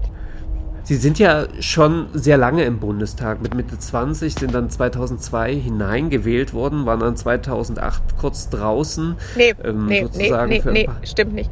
Sie 0.84 0.98
sind 0.98 1.18
ja 1.18 1.48
schon 1.62 2.10
sehr 2.14 2.38
lange 2.38 2.64
im 2.64 2.80
Bundestag. 2.80 3.42
Mit 3.42 3.56
Mitte 3.56 3.80
20 3.80 4.36
sind 4.36 4.54
dann 4.54 4.70
2002 4.70 5.56
hineingewählt 5.56 6.54
worden, 6.54 6.86
waren 6.86 7.00
dann 7.00 7.16
2008 7.16 8.18
kurz 8.20 8.50
draußen. 8.50 9.16
Nee, 9.36 9.56
ähm, 9.64 9.88
nee, 9.88 10.08
nee, 10.16 10.32
nee, 10.46 10.62
nee, 10.64 10.90
stimmt 11.02 11.34
nicht. 11.34 11.50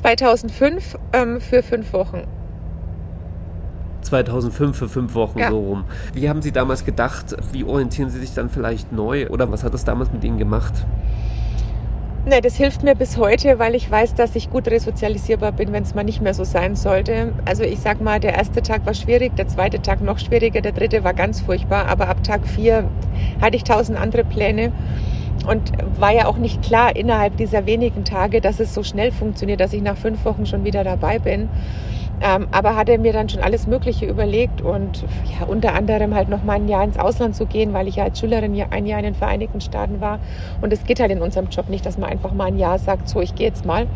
2005 0.00 0.98
ähm, 1.12 1.40
für 1.42 1.62
fünf 1.62 1.92
Wochen. 1.92 2.22
2005 4.02 4.76
für 4.76 4.88
fünf 4.88 5.14
Wochen 5.14 5.38
ja. 5.38 5.50
so 5.50 5.58
rum. 5.58 5.84
Wie 6.12 6.28
haben 6.28 6.42
Sie 6.42 6.52
damals 6.52 6.84
gedacht? 6.84 7.36
Wie 7.52 7.64
orientieren 7.64 8.10
Sie 8.10 8.20
sich 8.20 8.34
dann 8.34 8.50
vielleicht 8.50 8.92
neu? 8.92 9.28
Oder 9.28 9.50
was 9.50 9.64
hat 9.64 9.74
das 9.74 9.84
damals 9.84 10.12
mit 10.12 10.24
Ihnen 10.24 10.38
gemacht? 10.38 10.72
Ne, 12.24 12.40
das 12.40 12.54
hilft 12.54 12.84
mir 12.84 12.94
bis 12.94 13.16
heute, 13.16 13.58
weil 13.58 13.74
ich 13.74 13.90
weiß, 13.90 14.14
dass 14.14 14.36
ich 14.36 14.48
gut 14.48 14.68
resozialisierbar 14.68 15.50
bin, 15.50 15.72
wenn 15.72 15.82
es 15.82 15.96
mal 15.96 16.04
nicht 16.04 16.22
mehr 16.22 16.34
so 16.34 16.44
sein 16.44 16.76
sollte. 16.76 17.32
Also 17.46 17.64
ich 17.64 17.80
sag 17.80 18.00
mal, 18.00 18.20
der 18.20 18.34
erste 18.34 18.62
Tag 18.62 18.86
war 18.86 18.94
schwierig, 18.94 19.34
der 19.34 19.48
zweite 19.48 19.82
Tag 19.82 20.00
noch 20.02 20.20
schwieriger, 20.20 20.60
der 20.60 20.70
dritte 20.70 21.02
war 21.02 21.14
ganz 21.14 21.40
furchtbar, 21.40 21.88
aber 21.88 22.08
ab 22.08 22.22
Tag 22.22 22.46
vier 22.46 22.88
hatte 23.40 23.56
ich 23.56 23.64
tausend 23.64 23.98
andere 23.98 24.22
Pläne 24.22 24.70
und 25.46 25.72
war 25.98 26.12
ja 26.12 26.26
auch 26.26 26.36
nicht 26.36 26.62
klar 26.62 26.94
innerhalb 26.96 27.36
dieser 27.36 27.66
wenigen 27.66 28.04
Tage, 28.04 28.40
dass 28.40 28.60
es 28.60 28.74
so 28.74 28.82
schnell 28.82 29.12
funktioniert, 29.12 29.60
dass 29.60 29.72
ich 29.72 29.82
nach 29.82 29.96
fünf 29.96 30.24
Wochen 30.24 30.46
schon 30.46 30.64
wieder 30.64 30.84
dabei 30.84 31.18
bin. 31.18 31.48
Ähm, 32.24 32.46
aber 32.52 32.76
hatte 32.76 32.98
mir 32.98 33.12
dann 33.12 33.28
schon 33.28 33.40
alles 33.40 33.66
Mögliche 33.66 34.06
überlegt 34.06 34.60
und 34.60 35.04
ja, 35.36 35.44
unter 35.46 35.74
anderem 35.74 36.14
halt 36.14 36.28
noch 36.28 36.44
mal 36.44 36.54
ein 36.54 36.68
Jahr 36.68 36.84
ins 36.84 36.96
Ausland 36.96 37.34
zu 37.34 37.46
gehen, 37.46 37.72
weil 37.72 37.88
ich 37.88 37.96
ja 37.96 38.04
als 38.04 38.20
Schülerin 38.20 38.54
ja 38.54 38.66
ein 38.70 38.86
Jahr 38.86 39.00
in 39.00 39.06
den 39.06 39.14
Vereinigten 39.16 39.60
Staaten 39.60 40.00
war. 40.00 40.20
Und 40.60 40.72
es 40.72 40.84
geht 40.84 41.00
halt 41.00 41.10
in 41.10 41.20
unserem 41.20 41.48
Job 41.48 41.68
nicht, 41.68 41.84
dass 41.84 41.98
man 41.98 42.08
einfach 42.10 42.32
mal 42.32 42.44
ein 42.44 42.58
Jahr 42.58 42.78
sagt, 42.78 43.08
so, 43.08 43.20
ich 43.20 43.34
gehe 43.34 43.48
jetzt 43.48 43.64
mal. 43.64 43.88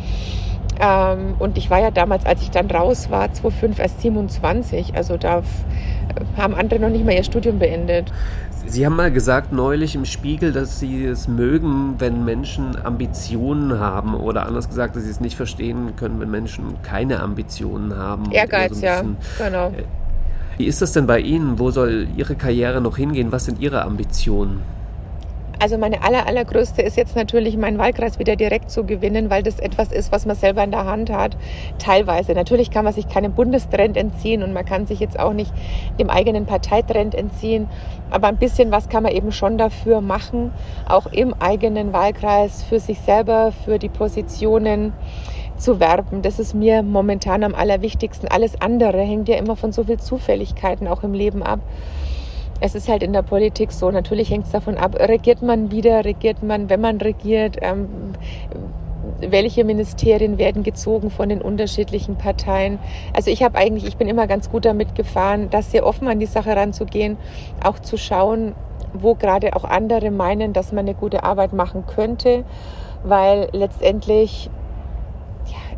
Ähm, 0.80 1.36
und 1.38 1.56
ich 1.56 1.70
war 1.70 1.80
ja 1.80 1.92
damals, 1.92 2.26
als 2.26 2.42
ich 2.42 2.50
dann 2.50 2.68
raus 2.68 3.10
war, 3.10 3.32
2005 3.32 3.78
erst 3.78 4.00
27. 4.00 4.96
Also 4.96 5.16
da 5.16 5.42
haben 6.36 6.54
andere 6.54 6.80
noch 6.80 6.90
nicht 6.90 7.04
mal 7.04 7.14
ihr 7.14 7.24
Studium 7.24 7.58
beendet. 7.58 8.12
Sie 8.66 8.84
haben 8.84 8.96
mal 8.96 9.12
gesagt 9.12 9.52
neulich 9.52 9.94
im 9.94 10.04
Spiegel, 10.04 10.52
dass 10.52 10.80
Sie 10.80 11.04
es 11.04 11.28
mögen, 11.28 11.94
wenn 11.98 12.24
Menschen 12.24 12.76
Ambitionen 12.82 13.78
haben 13.78 14.14
oder 14.14 14.46
anders 14.46 14.68
gesagt, 14.68 14.96
dass 14.96 15.04
Sie 15.04 15.10
es 15.10 15.20
nicht 15.20 15.36
verstehen 15.36 15.94
können, 15.96 16.18
wenn 16.20 16.30
Menschen 16.30 16.82
keine 16.82 17.20
Ambitionen 17.20 17.96
haben. 17.96 18.30
Ehrgeiz, 18.32 18.78
so 18.78 18.84
ja, 18.84 19.02
genau. 19.38 19.68
Äh, 19.68 19.84
wie 20.58 20.64
ist 20.64 20.82
das 20.82 20.92
denn 20.92 21.06
bei 21.06 21.20
Ihnen? 21.20 21.58
Wo 21.58 21.70
soll 21.70 22.08
Ihre 22.16 22.34
Karriere 22.34 22.80
noch 22.80 22.96
hingehen? 22.96 23.30
Was 23.30 23.44
sind 23.44 23.60
Ihre 23.60 23.82
Ambitionen? 23.82 24.62
Also 25.58 25.78
meine 25.78 26.02
aller, 26.02 26.26
allergrößte 26.26 26.82
ist 26.82 26.96
jetzt 26.96 27.16
natürlich 27.16 27.56
meinen 27.56 27.78
Wahlkreis 27.78 28.18
wieder 28.18 28.36
direkt 28.36 28.70
zu 28.70 28.84
gewinnen, 28.84 29.30
weil 29.30 29.42
das 29.42 29.58
etwas 29.58 29.90
ist, 29.90 30.12
was 30.12 30.26
man 30.26 30.36
selber 30.36 30.62
in 30.62 30.70
der 30.70 30.84
Hand 30.84 31.10
hat. 31.10 31.36
Teilweise. 31.78 32.32
Natürlich 32.32 32.70
kann 32.70 32.84
man 32.84 32.92
sich 32.92 33.08
keinem 33.08 33.32
Bundestrend 33.32 33.96
entziehen 33.96 34.42
und 34.42 34.52
man 34.52 34.66
kann 34.66 34.86
sich 34.86 35.00
jetzt 35.00 35.18
auch 35.18 35.32
nicht 35.32 35.52
dem 35.98 36.10
eigenen 36.10 36.44
Parteitrend 36.44 37.14
entziehen. 37.14 37.68
Aber 38.10 38.28
ein 38.28 38.36
bisschen 38.36 38.70
was 38.70 38.88
kann 38.88 39.02
man 39.02 39.12
eben 39.12 39.32
schon 39.32 39.56
dafür 39.56 40.02
machen, 40.02 40.52
auch 40.86 41.06
im 41.06 41.34
eigenen 41.40 41.92
Wahlkreis, 41.92 42.62
für 42.62 42.78
sich 42.78 43.00
selber, 43.00 43.52
für 43.64 43.78
die 43.78 43.88
Positionen 43.88 44.92
zu 45.56 45.80
werben. 45.80 46.20
Das 46.20 46.38
ist 46.38 46.54
mir 46.54 46.82
momentan 46.82 47.42
am 47.42 47.54
allerwichtigsten. 47.54 48.28
Alles 48.28 48.60
andere 48.60 49.00
hängt 49.00 49.28
ja 49.28 49.36
immer 49.36 49.56
von 49.56 49.72
so 49.72 49.84
viel 49.84 49.98
Zufälligkeiten 49.98 50.86
auch 50.86 51.02
im 51.02 51.14
Leben 51.14 51.42
ab. 51.42 51.60
Es 52.60 52.74
ist 52.74 52.88
halt 52.88 53.02
in 53.02 53.12
der 53.12 53.22
Politik 53.22 53.70
so, 53.72 53.90
natürlich 53.90 54.30
hängt 54.30 54.46
es 54.46 54.52
davon 54.52 54.76
ab, 54.76 54.96
regiert 54.98 55.42
man 55.42 55.70
wieder, 55.70 56.04
regiert 56.04 56.42
man, 56.42 56.70
wenn 56.70 56.80
man 56.80 56.98
regiert, 56.98 57.58
ähm, 57.60 57.88
welche 59.20 59.64
Ministerien 59.64 60.38
werden 60.38 60.62
gezogen 60.62 61.10
von 61.10 61.28
den 61.28 61.42
unterschiedlichen 61.42 62.16
Parteien. 62.16 62.78
Also 63.14 63.30
ich 63.30 63.42
habe 63.42 63.58
eigentlich, 63.58 63.86
ich 63.86 63.96
bin 63.96 64.08
immer 64.08 64.26
ganz 64.26 64.50
gut 64.50 64.64
damit 64.64 64.94
gefahren, 64.94 65.48
das 65.50 65.70
sehr 65.70 65.86
offen 65.86 66.08
an 66.08 66.18
die 66.18 66.26
Sache 66.26 66.56
ranzugehen, 66.56 67.16
auch 67.62 67.78
zu 67.78 67.96
schauen, 67.96 68.54
wo 68.92 69.14
gerade 69.14 69.54
auch 69.54 69.64
andere 69.64 70.10
meinen, 70.10 70.52
dass 70.52 70.72
man 70.72 70.86
eine 70.86 70.94
gute 70.94 71.24
Arbeit 71.24 71.52
machen 71.52 71.84
könnte, 71.86 72.44
weil 73.04 73.48
letztendlich 73.52 74.50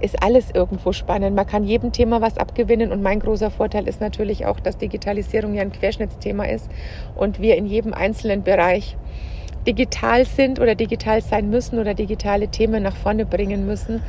ist 0.00 0.22
alles 0.22 0.50
irgendwo 0.52 0.92
spannend. 0.92 1.34
Man 1.34 1.46
kann 1.46 1.64
jedem 1.64 1.92
Thema 1.92 2.20
was 2.20 2.38
abgewinnen 2.38 2.92
und 2.92 3.02
mein 3.02 3.20
großer 3.20 3.50
Vorteil 3.50 3.88
ist 3.88 4.00
natürlich 4.00 4.46
auch, 4.46 4.60
dass 4.60 4.78
Digitalisierung 4.78 5.54
ja 5.54 5.62
ein 5.62 5.72
Querschnittsthema 5.72 6.44
ist 6.44 6.70
und 7.16 7.40
wir 7.40 7.56
in 7.56 7.66
jedem 7.66 7.94
einzelnen 7.94 8.42
Bereich 8.42 8.96
digital 9.66 10.24
sind 10.24 10.60
oder 10.60 10.74
digital 10.74 11.20
sein 11.20 11.50
müssen 11.50 11.78
oder 11.78 11.94
digitale 11.94 12.48
Themen 12.48 12.82
nach 12.82 12.96
vorne 12.96 13.26
bringen 13.26 13.66
müssen. 13.66 14.02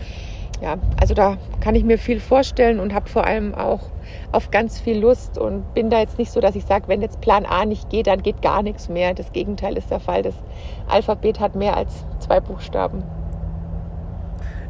Ja, 0.62 0.78
also 1.00 1.14
da 1.14 1.38
kann 1.62 1.76
ich 1.76 1.86
mir 1.86 1.98
viel 1.98 2.20
vorstellen 2.20 2.80
und 2.80 2.94
habe 2.94 3.08
vor 3.08 3.26
allem 3.26 3.56
auch 3.56 3.80
auf 4.32 4.52
ganz 4.52 4.80
viel 4.80 5.00
Lust 5.00 5.38
und 5.38 5.74
bin 5.74 5.90
da 5.90 6.00
jetzt 6.00 6.18
nicht 6.18 6.32
so, 6.32 6.42
dass 6.42 6.56
ich 6.56 6.66
sage, 6.66 6.88
wenn 6.88 7.02
jetzt 7.02 7.22
Plan 7.22 7.46
A 7.46 7.66
nicht 7.66 7.90
geht, 7.90 8.08
dann 8.08 8.22
geht 8.22 8.42
gar 8.42 8.62
nichts 8.62 8.90
mehr. 8.90 9.14
Das 9.14 9.32
Gegenteil 9.32 9.78
ist 9.78 9.90
der 9.90 10.02
Fall. 10.02 10.22
Das 10.22 10.36
Alphabet 10.88 11.40
hat 11.40 11.56
mehr 11.56 11.78
als 11.78 12.06
zwei 12.20 12.42
Buchstaben. 12.42 13.04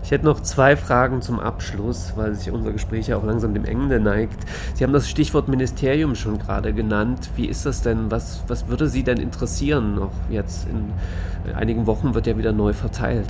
Ich 0.03 0.11
hätte 0.11 0.25
noch 0.25 0.39
zwei 0.39 0.75
Fragen 0.75 1.21
zum 1.21 1.39
Abschluss, 1.39 2.13
weil 2.15 2.33
sich 2.33 2.51
unser 2.51 2.71
Gespräch 2.71 3.07
ja 3.07 3.17
auch 3.17 3.23
langsam 3.23 3.53
dem 3.53 3.65
Ende 3.65 3.99
neigt. 3.99 4.39
Sie 4.73 4.83
haben 4.83 4.93
das 4.93 5.09
Stichwort 5.09 5.47
Ministerium 5.49 6.15
schon 6.15 6.39
gerade 6.39 6.73
genannt. 6.73 7.29
Wie 7.35 7.45
ist 7.45 7.65
das 7.65 7.81
denn? 7.81 8.09
Was, 8.09 8.43
was 8.47 8.67
würde 8.67 8.87
Sie 8.87 9.03
denn 9.03 9.17
interessieren? 9.17 9.95
Noch 9.95 10.11
jetzt 10.29 10.67
in 10.67 11.53
einigen 11.53 11.85
Wochen 11.85 12.15
wird 12.15 12.27
ja 12.27 12.37
wieder 12.37 12.53
neu 12.53 12.73
verteilt. 12.73 13.27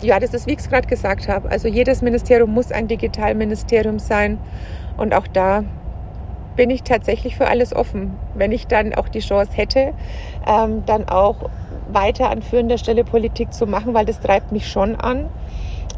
Ja, 0.00 0.18
das 0.18 0.34
ist, 0.34 0.46
wie 0.48 0.52
ich 0.52 0.58
es 0.58 0.68
gerade 0.68 0.88
gesagt 0.88 1.28
habe. 1.28 1.48
Also 1.50 1.68
jedes 1.68 2.02
Ministerium 2.02 2.50
muss 2.52 2.72
ein 2.72 2.88
Digitalministerium 2.88 3.98
sein. 3.98 4.38
Und 4.96 5.14
auch 5.14 5.28
da 5.28 5.62
bin 6.56 6.70
ich 6.70 6.82
tatsächlich 6.82 7.36
für 7.36 7.46
alles 7.46 7.74
offen. 7.74 8.14
Wenn 8.34 8.50
ich 8.50 8.66
dann 8.66 8.94
auch 8.94 9.08
die 9.08 9.20
Chance 9.20 9.52
hätte, 9.54 9.92
ähm, 10.46 10.84
dann 10.86 11.08
auch 11.08 11.50
weiter 11.92 12.30
an 12.30 12.42
führender 12.42 12.78
Stelle 12.78 13.04
Politik 13.04 13.52
zu 13.52 13.66
machen, 13.66 13.94
weil 13.94 14.06
das 14.06 14.20
treibt 14.20 14.52
mich 14.52 14.68
schon 14.68 14.96
an 14.96 15.28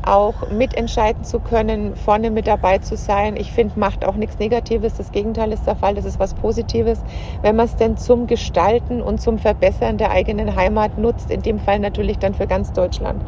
auch 0.07 0.51
mitentscheiden 0.51 1.25
zu 1.25 1.41
können, 1.41 1.97
vorne 1.97 2.31
mit 2.31 2.47
dabei 2.47 2.79
zu 2.79 2.97
sein. 2.97 3.37
Ich 3.37 3.53
finde, 3.53 3.79
macht 3.79 4.05
auch 4.05 4.17
nichts 4.17 4.39
Negatives. 4.39 4.95
Das 4.95 5.13
Gegenteil 5.13 5.53
ist 5.53 5.67
der 5.67 5.77
Fall. 5.77 5.95
Das 5.95 6.05
ist 6.05 6.19
was 6.19 6.35
Positives, 6.35 7.01
wenn 7.43 7.57
man 7.57 7.67
es 7.67 7.77
denn 7.77 7.97
zum 7.97 8.27
Gestalten 8.27 9.01
und 9.01 9.21
zum 9.21 9.39
Verbessern 9.39 9.99
der 9.99 10.11
eigenen 10.11 10.55
Heimat 10.57 10.99
nutzt. 10.99 11.31
In 11.31 11.43
dem 11.43 11.59
Fall 11.59 11.79
natürlich 11.79 12.19
dann 12.19 12.35
für 12.35 12.47
ganz 12.47 12.73
Deutschland. 12.73 13.23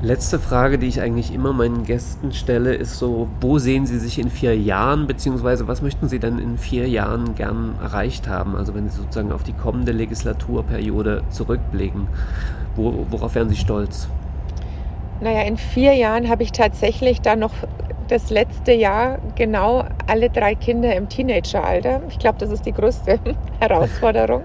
Letzte 0.00 0.38
Frage, 0.38 0.78
die 0.78 0.86
ich 0.86 1.00
eigentlich 1.00 1.34
immer 1.34 1.52
meinen 1.52 1.82
Gästen 1.82 2.32
stelle, 2.32 2.72
ist 2.72 3.00
so, 3.00 3.28
wo 3.40 3.58
sehen 3.58 3.84
Sie 3.84 3.98
sich 3.98 4.20
in 4.20 4.30
vier 4.30 4.56
Jahren, 4.56 5.08
beziehungsweise 5.08 5.66
was 5.66 5.82
möchten 5.82 6.08
Sie 6.08 6.20
denn 6.20 6.38
in 6.38 6.56
vier 6.56 6.88
Jahren 6.88 7.34
gern 7.34 7.74
erreicht 7.82 8.28
haben? 8.28 8.54
Also 8.54 8.76
wenn 8.76 8.88
Sie 8.88 8.96
sozusagen 8.96 9.32
auf 9.32 9.42
die 9.42 9.54
kommende 9.54 9.90
Legislaturperiode 9.90 11.24
zurückblicken, 11.30 12.06
worauf 12.76 13.34
wären 13.34 13.48
Sie 13.48 13.56
stolz? 13.56 14.06
Naja, 15.20 15.42
in 15.42 15.56
vier 15.56 15.94
Jahren 15.94 16.28
habe 16.28 16.42
ich 16.42 16.52
tatsächlich 16.52 17.20
dann 17.20 17.40
noch 17.40 17.52
das 18.08 18.30
letzte 18.30 18.72
Jahr 18.72 19.18
genau 19.34 19.84
alle 20.06 20.30
drei 20.30 20.54
Kinder 20.54 20.94
im 20.94 21.08
Teenageralter. 21.08 22.02
Ich 22.08 22.18
glaube, 22.18 22.38
das 22.38 22.50
ist 22.50 22.64
die 22.66 22.72
größte 22.72 23.18
Herausforderung. 23.60 24.42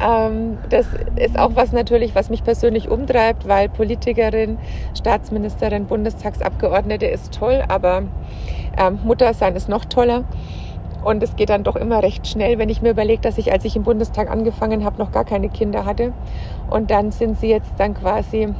Ähm, 0.00 0.58
das 0.68 0.86
ist 1.16 1.38
auch 1.38 1.52
was 1.54 1.72
natürlich, 1.72 2.14
was 2.14 2.30
mich 2.30 2.44
persönlich 2.44 2.88
umtreibt, 2.88 3.48
weil 3.48 3.68
Politikerin, 3.68 4.58
Staatsministerin, 4.96 5.86
Bundestagsabgeordnete 5.86 7.06
ist 7.06 7.34
toll, 7.34 7.62
aber 7.68 8.02
ähm, 8.78 8.98
Mutter 9.04 9.34
sein 9.34 9.56
ist 9.56 9.68
noch 9.68 9.84
toller. 9.84 10.24
Und 11.04 11.20
es 11.22 11.34
geht 11.34 11.50
dann 11.50 11.64
doch 11.64 11.74
immer 11.74 12.02
recht 12.02 12.28
schnell, 12.28 12.58
wenn 12.58 12.68
ich 12.68 12.80
mir 12.80 12.90
überlege, 12.90 13.20
dass 13.20 13.36
ich, 13.36 13.50
als 13.50 13.64
ich 13.64 13.74
im 13.74 13.82
Bundestag 13.82 14.30
angefangen 14.30 14.84
habe, 14.84 14.98
noch 14.98 15.10
gar 15.10 15.24
keine 15.24 15.48
Kinder 15.48 15.84
hatte. 15.84 16.12
Und 16.70 16.92
dann 16.92 17.10
sind 17.10 17.40
sie 17.40 17.48
jetzt 17.48 17.72
dann 17.76 17.94
quasi 17.94 18.54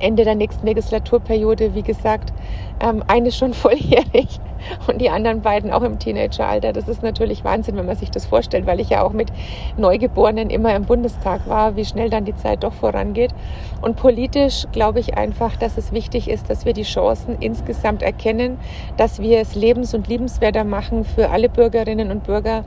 Ende 0.00 0.24
der 0.24 0.34
nächsten 0.34 0.66
Legislaturperiode, 0.66 1.74
wie 1.74 1.82
gesagt, 1.82 2.32
ähm, 2.80 3.02
eine 3.06 3.32
schon 3.32 3.54
volljährig 3.54 4.40
und 4.88 5.00
die 5.00 5.10
anderen 5.10 5.42
beiden 5.42 5.70
auch 5.70 5.82
im 5.82 5.98
Teenageralter. 5.98 6.72
Das 6.72 6.88
ist 6.88 7.02
natürlich 7.02 7.44
Wahnsinn, 7.44 7.76
wenn 7.76 7.86
man 7.86 7.96
sich 7.96 8.10
das 8.10 8.26
vorstellt, 8.26 8.66
weil 8.66 8.80
ich 8.80 8.90
ja 8.90 9.02
auch 9.02 9.12
mit 9.12 9.30
Neugeborenen 9.76 10.50
immer 10.50 10.74
im 10.74 10.84
Bundestag 10.84 11.48
war, 11.48 11.76
wie 11.76 11.84
schnell 11.84 12.10
dann 12.10 12.24
die 12.24 12.34
Zeit 12.36 12.64
doch 12.64 12.72
vorangeht. 12.72 13.34
Und 13.82 13.96
politisch 13.96 14.66
glaube 14.72 15.00
ich 15.00 15.16
einfach, 15.16 15.56
dass 15.56 15.76
es 15.76 15.92
wichtig 15.92 16.28
ist, 16.28 16.48
dass 16.50 16.64
wir 16.64 16.72
die 16.72 16.82
Chancen 16.82 17.36
insgesamt 17.40 18.02
erkennen, 18.02 18.58
dass 18.96 19.20
wir 19.20 19.40
es 19.40 19.54
lebens- 19.54 19.94
und 19.94 20.08
liebenswerter 20.08 20.64
machen 20.64 21.04
für 21.04 21.30
alle 21.30 21.48
Bürgerinnen 21.48 22.10
und 22.10 22.24
Bürger 22.24 22.64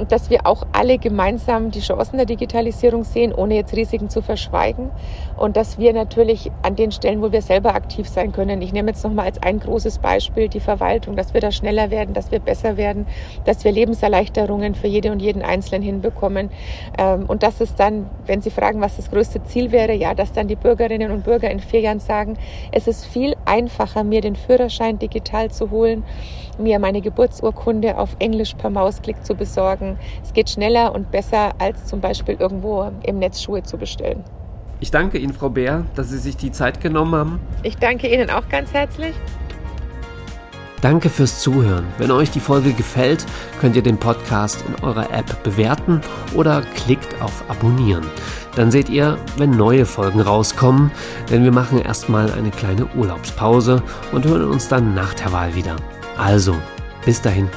und 0.00 0.12
dass 0.12 0.30
wir 0.30 0.46
auch 0.46 0.66
alle 0.72 0.98
gemeinsam 0.98 1.70
die 1.70 1.80
Chancen 1.80 2.16
der 2.16 2.24
Digitalisierung 2.24 3.04
sehen, 3.04 3.34
ohne 3.34 3.54
jetzt 3.54 3.76
Risiken 3.76 4.08
zu 4.08 4.22
verschweigen. 4.22 4.90
Und 5.36 5.56
dass 5.56 5.78
wir 5.78 5.92
natürlich 5.92 6.50
an 6.62 6.74
den 6.74 6.90
Stellen, 6.90 7.20
wo 7.20 7.32
wir 7.32 7.42
selber 7.42 7.74
aktiv 7.74 8.08
sein 8.08 8.32
können, 8.32 8.62
ich 8.62 8.72
nehme 8.72 8.90
jetzt 8.90 9.04
nochmal 9.04 9.26
als 9.26 9.42
ein 9.42 9.60
großes 9.60 9.98
Beispiel 9.98 10.48
die 10.48 10.60
Verwaltung, 10.60 11.16
dass 11.16 11.34
wir 11.34 11.40
da 11.40 11.52
schneller 11.52 11.90
werden, 11.90 12.14
dass 12.14 12.30
wir 12.30 12.40
besser 12.40 12.78
werden, 12.78 13.06
dass 13.44 13.62
wir 13.64 13.72
Lebenserleichterungen 13.72 14.74
für 14.74 14.86
jede 14.86 15.12
und 15.12 15.20
jeden 15.20 15.42
Einzelnen 15.42 15.82
hinbekommen. 15.82 16.50
Ähm, 16.98 17.26
und 17.28 17.42
dass 17.42 17.60
es 17.60 17.74
dann, 17.74 18.08
wenn 18.26 18.40
Sie 18.40 18.50
fragen, 18.50 18.80
was 18.80 18.96
das 18.96 19.10
größte 19.10 19.42
Ziel 19.44 19.70
wäre, 19.70 19.92
ja, 19.92 20.14
dass 20.14 20.32
dann 20.32 20.48
die 20.48 20.56
Bürgerinnen 20.56 21.10
und 21.10 21.24
Bürger 21.24 21.50
in 21.50 21.60
vier 21.60 21.80
Jahren 21.80 22.00
sagen, 22.00 22.38
es 22.72 22.88
ist 22.88 23.04
viel 23.04 23.36
einfacher, 23.44 24.02
mir 24.02 24.22
den 24.22 24.36
Führerschein 24.36 24.98
digital 24.98 25.50
zu 25.50 25.70
holen, 25.70 26.04
mir 26.58 26.78
meine 26.78 27.00
Geburtsurkunde 27.00 27.98
auf 27.98 28.16
Englisch 28.18 28.54
per 28.54 28.70
Mausklick 28.70 29.24
zu 29.24 29.34
besorgen, 29.34 29.89
es 30.22 30.32
geht 30.32 30.50
schneller 30.50 30.94
und 30.94 31.10
besser, 31.10 31.52
als 31.58 31.86
zum 31.86 32.00
Beispiel 32.00 32.36
irgendwo 32.38 32.90
im 33.02 33.18
Netz 33.18 33.42
Schuhe 33.42 33.62
zu 33.62 33.76
bestellen. 33.78 34.24
Ich 34.80 34.90
danke 34.90 35.18
Ihnen, 35.18 35.32
Frau 35.32 35.50
Bär, 35.50 35.84
dass 35.94 36.08
Sie 36.08 36.18
sich 36.18 36.36
die 36.36 36.52
Zeit 36.52 36.80
genommen 36.80 37.14
haben. 37.14 37.40
Ich 37.62 37.76
danke 37.76 38.08
Ihnen 38.08 38.30
auch 38.30 38.48
ganz 38.48 38.72
herzlich. 38.72 39.14
Danke 40.80 41.10
fürs 41.10 41.40
Zuhören. 41.40 41.86
Wenn 41.98 42.10
euch 42.10 42.30
die 42.30 42.40
Folge 42.40 42.72
gefällt, 42.72 43.26
könnt 43.60 43.76
ihr 43.76 43.82
den 43.82 43.98
Podcast 43.98 44.64
in 44.66 44.82
eurer 44.82 45.12
App 45.12 45.42
bewerten 45.42 46.00
oder 46.34 46.62
klickt 46.62 47.20
auf 47.20 47.44
Abonnieren. 47.48 48.06
Dann 48.56 48.70
seht 48.70 48.88
ihr, 48.88 49.18
wenn 49.36 49.50
neue 49.50 49.84
Folgen 49.84 50.20
rauskommen, 50.20 50.90
denn 51.30 51.44
wir 51.44 51.52
machen 51.52 51.78
erstmal 51.78 52.32
eine 52.32 52.50
kleine 52.50 52.86
Urlaubspause 52.96 53.82
und 54.12 54.24
hören 54.24 54.48
uns 54.48 54.68
dann 54.68 54.94
nach 54.94 55.12
der 55.14 55.32
Wahl 55.32 55.54
wieder. 55.54 55.76
Also, 56.16 56.56
bis 57.04 57.20
dahin. 57.20 57.48